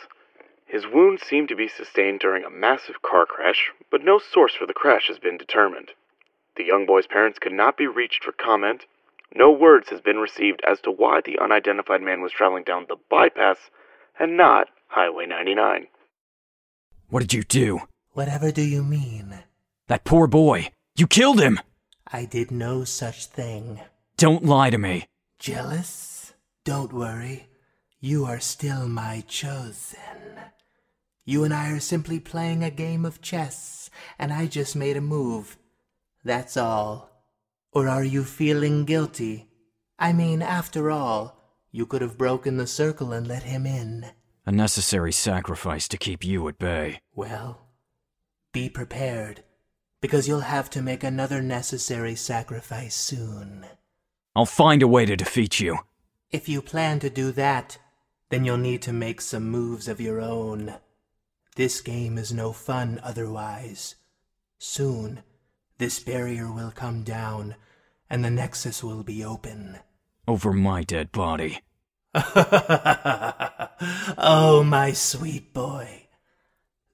His 0.66 0.86
wounds 0.86 1.22
seem 1.22 1.46
to 1.48 1.56
be 1.56 1.68
sustained 1.68 2.20
during 2.20 2.44
a 2.44 2.50
massive 2.50 3.02
car 3.02 3.26
crash, 3.26 3.70
but 3.90 4.02
no 4.04 4.18
source 4.18 4.54
for 4.54 4.66
the 4.66 4.74
crash 4.74 5.08
has 5.08 5.18
been 5.18 5.36
determined. 5.36 5.92
The 6.56 6.64
young 6.64 6.86
boy's 6.86 7.06
parents 7.06 7.38
could 7.38 7.52
not 7.52 7.76
be 7.76 7.86
reached 7.86 8.24
for 8.24 8.32
comment. 8.32 8.86
No 9.34 9.50
words 9.50 9.90
has 9.90 10.00
been 10.00 10.18
received 10.18 10.62
as 10.66 10.80
to 10.82 10.90
why 10.90 11.20
the 11.20 11.38
unidentified 11.38 12.02
man 12.02 12.20
was 12.22 12.32
traveling 12.32 12.64
down 12.64 12.86
the 12.88 12.96
bypass 13.10 13.58
and 14.18 14.36
not 14.36 14.68
Highway 14.88 15.26
99. 15.26 15.88
What 17.08 17.20
did 17.20 17.34
you 17.34 17.42
do? 17.42 17.80
Whatever 18.12 18.52
do 18.52 18.62
you 18.62 18.84
mean? 18.84 19.40
That 19.88 20.04
poor 20.04 20.26
boy. 20.26 20.70
You 20.96 21.08
killed 21.08 21.40
him! 21.40 21.58
I 22.06 22.24
did 22.24 22.52
no 22.52 22.84
such 22.84 23.26
thing. 23.26 23.80
Don't 24.16 24.44
lie 24.44 24.70
to 24.70 24.78
me. 24.78 25.06
Jealous? 25.40 26.32
Don't 26.64 26.92
worry. 26.92 27.48
You 27.98 28.24
are 28.26 28.38
still 28.38 28.88
my 28.88 29.24
chosen. 29.26 29.98
You 31.24 31.42
and 31.42 31.52
I 31.52 31.72
are 31.72 31.80
simply 31.80 32.20
playing 32.20 32.62
a 32.62 32.70
game 32.70 33.04
of 33.04 33.20
chess, 33.20 33.90
and 34.18 34.32
I 34.32 34.46
just 34.46 34.76
made 34.76 34.96
a 34.96 35.00
move. 35.00 35.56
That's 36.22 36.56
all. 36.56 37.10
Or 37.74 37.88
are 37.88 38.04
you 38.04 38.22
feeling 38.22 38.84
guilty? 38.84 39.48
I 39.98 40.12
mean, 40.12 40.42
after 40.42 40.90
all, 40.90 41.40
you 41.72 41.86
could 41.86 42.02
have 42.02 42.16
broken 42.16 42.56
the 42.56 42.68
circle 42.68 43.12
and 43.12 43.26
let 43.26 43.42
him 43.42 43.66
in. 43.66 44.06
A 44.46 44.52
necessary 44.52 45.10
sacrifice 45.10 45.88
to 45.88 45.98
keep 45.98 46.24
you 46.24 46.46
at 46.46 46.58
bay. 46.58 47.00
Well, 47.14 47.66
be 48.52 48.68
prepared, 48.68 49.42
because 50.00 50.28
you'll 50.28 50.40
have 50.40 50.70
to 50.70 50.82
make 50.82 51.02
another 51.02 51.42
necessary 51.42 52.14
sacrifice 52.14 52.94
soon. 52.94 53.66
I'll 54.36 54.46
find 54.46 54.82
a 54.82 54.88
way 54.88 55.04
to 55.06 55.16
defeat 55.16 55.58
you. 55.58 55.78
If 56.30 56.48
you 56.48 56.62
plan 56.62 57.00
to 57.00 57.10
do 57.10 57.32
that, 57.32 57.78
then 58.30 58.44
you'll 58.44 58.56
need 58.56 58.82
to 58.82 58.92
make 58.92 59.20
some 59.20 59.50
moves 59.50 59.88
of 59.88 60.00
your 60.00 60.20
own. 60.20 60.74
This 61.56 61.80
game 61.80 62.18
is 62.18 62.32
no 62.32 62.52
fun 62.52 63.00
otherwise. 63.02 63.96
Soon, 64.58 65.22
this 65.78 65.98
barrier 65.98 66.52
will 66.52 66.70
come 66.70 67.02
down, 67.02 67.56
and 68.08 68.24
the 68.24 68.30
Nexus 68.30 68.84
will 68.84 69.02
be 69.02 69.24
open. 69.24 69.78
Over 70.28 70.52
my 70.52 70.82
dead 70.84 71.10
body. 71.10 71.60
oh, 74.16 74.62
my 74.64 74.92
sweet 74.92 75.52
boy. 75.52 76.08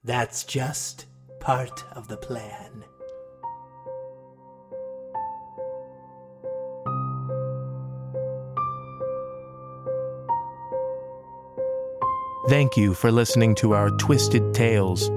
That's 0.03 0.43
just 0.43 1.05
part 1.39 1.83
of 1.95 2.07
the 2.07 2.17
plan. 2.17 2.85
Thank 12.49 12.75
you 12.75 12.95
for 12.95 13.11
listening 13.11 13.53
to 13.55 13.73
our 13.73 13.91
Twisted 13.91 14.53
Tales. 14.55 15.07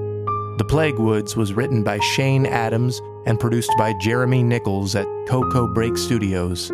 The 0.57 0.65
Plague 0.69 0.99
Woods 0.99 1.35
was 1.35 1.53
written 1.53 1.83
by 1.83 1.99
Shane 1.99 2.45
Adams 2.45 3.01
and 3.25 3.39
produced 3.39 3.71
by 3.77 3.93
Jeremy 3.93 4.43
Nichols 4.43 4.95
at 4.95 5.07
Coco 5.27 5.67
Break 5.67 5.97
Studios. 5.97 6.67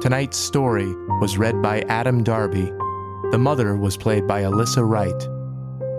Tonight's 0.00 0.36
story 0.36 0.94
was 1.20 1.38
read 1.38 1.60
by 1.60 1.80
Adam 1.82 2.22
Darby. 2.22 2.72
The 3.32 3.38
mother 3.38 3.76
was 3.76 3.96
played 3.96 4.26
by 4.26 4.42
Alyssa 4.42 4.88
Wright. 4.88 5.18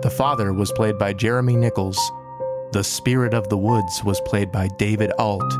The 0.02 0.10
father 0.10 0.52
was 0.52 0.72
played 0.72 0.98
by 0.98 1.12
Jeremy 1.12 1.56
Nichols. 1.56 1.98
The 2.72 2.82
Spirit 2.82 3.34
of 3.34 3.48
the 3.48 3.58
Woods 3.58 4.02
was 4.02 4.20
played 4.22 4.50
by 4.50 4.68
David 4.78 5.12
Alt. 5.18 5.52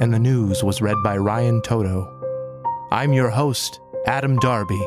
And 0.00 0.14
the 0.14 0.18
news 0.18 0.64
was 0.64 0.80
read 0.80 0.96
by 1.04 1.16
Ryan 1.16 1.60
Toto. 1.62 2.10
I'm 2.90 3.12
your 3.12 3.30
host, 3.30 3.80
Adam 4.06 4.38
Darby. 4.38 4.80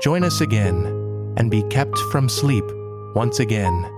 Join 0.00 0.22
us 0.22 0.40
again 0.40 1.34
and 1.36 1.50
be 1.50 1.62
kept 1.64 1.98
from 2.12 2.28
sleep 2.28 2.64
once 3.14 3.40
again. 3.40 3.97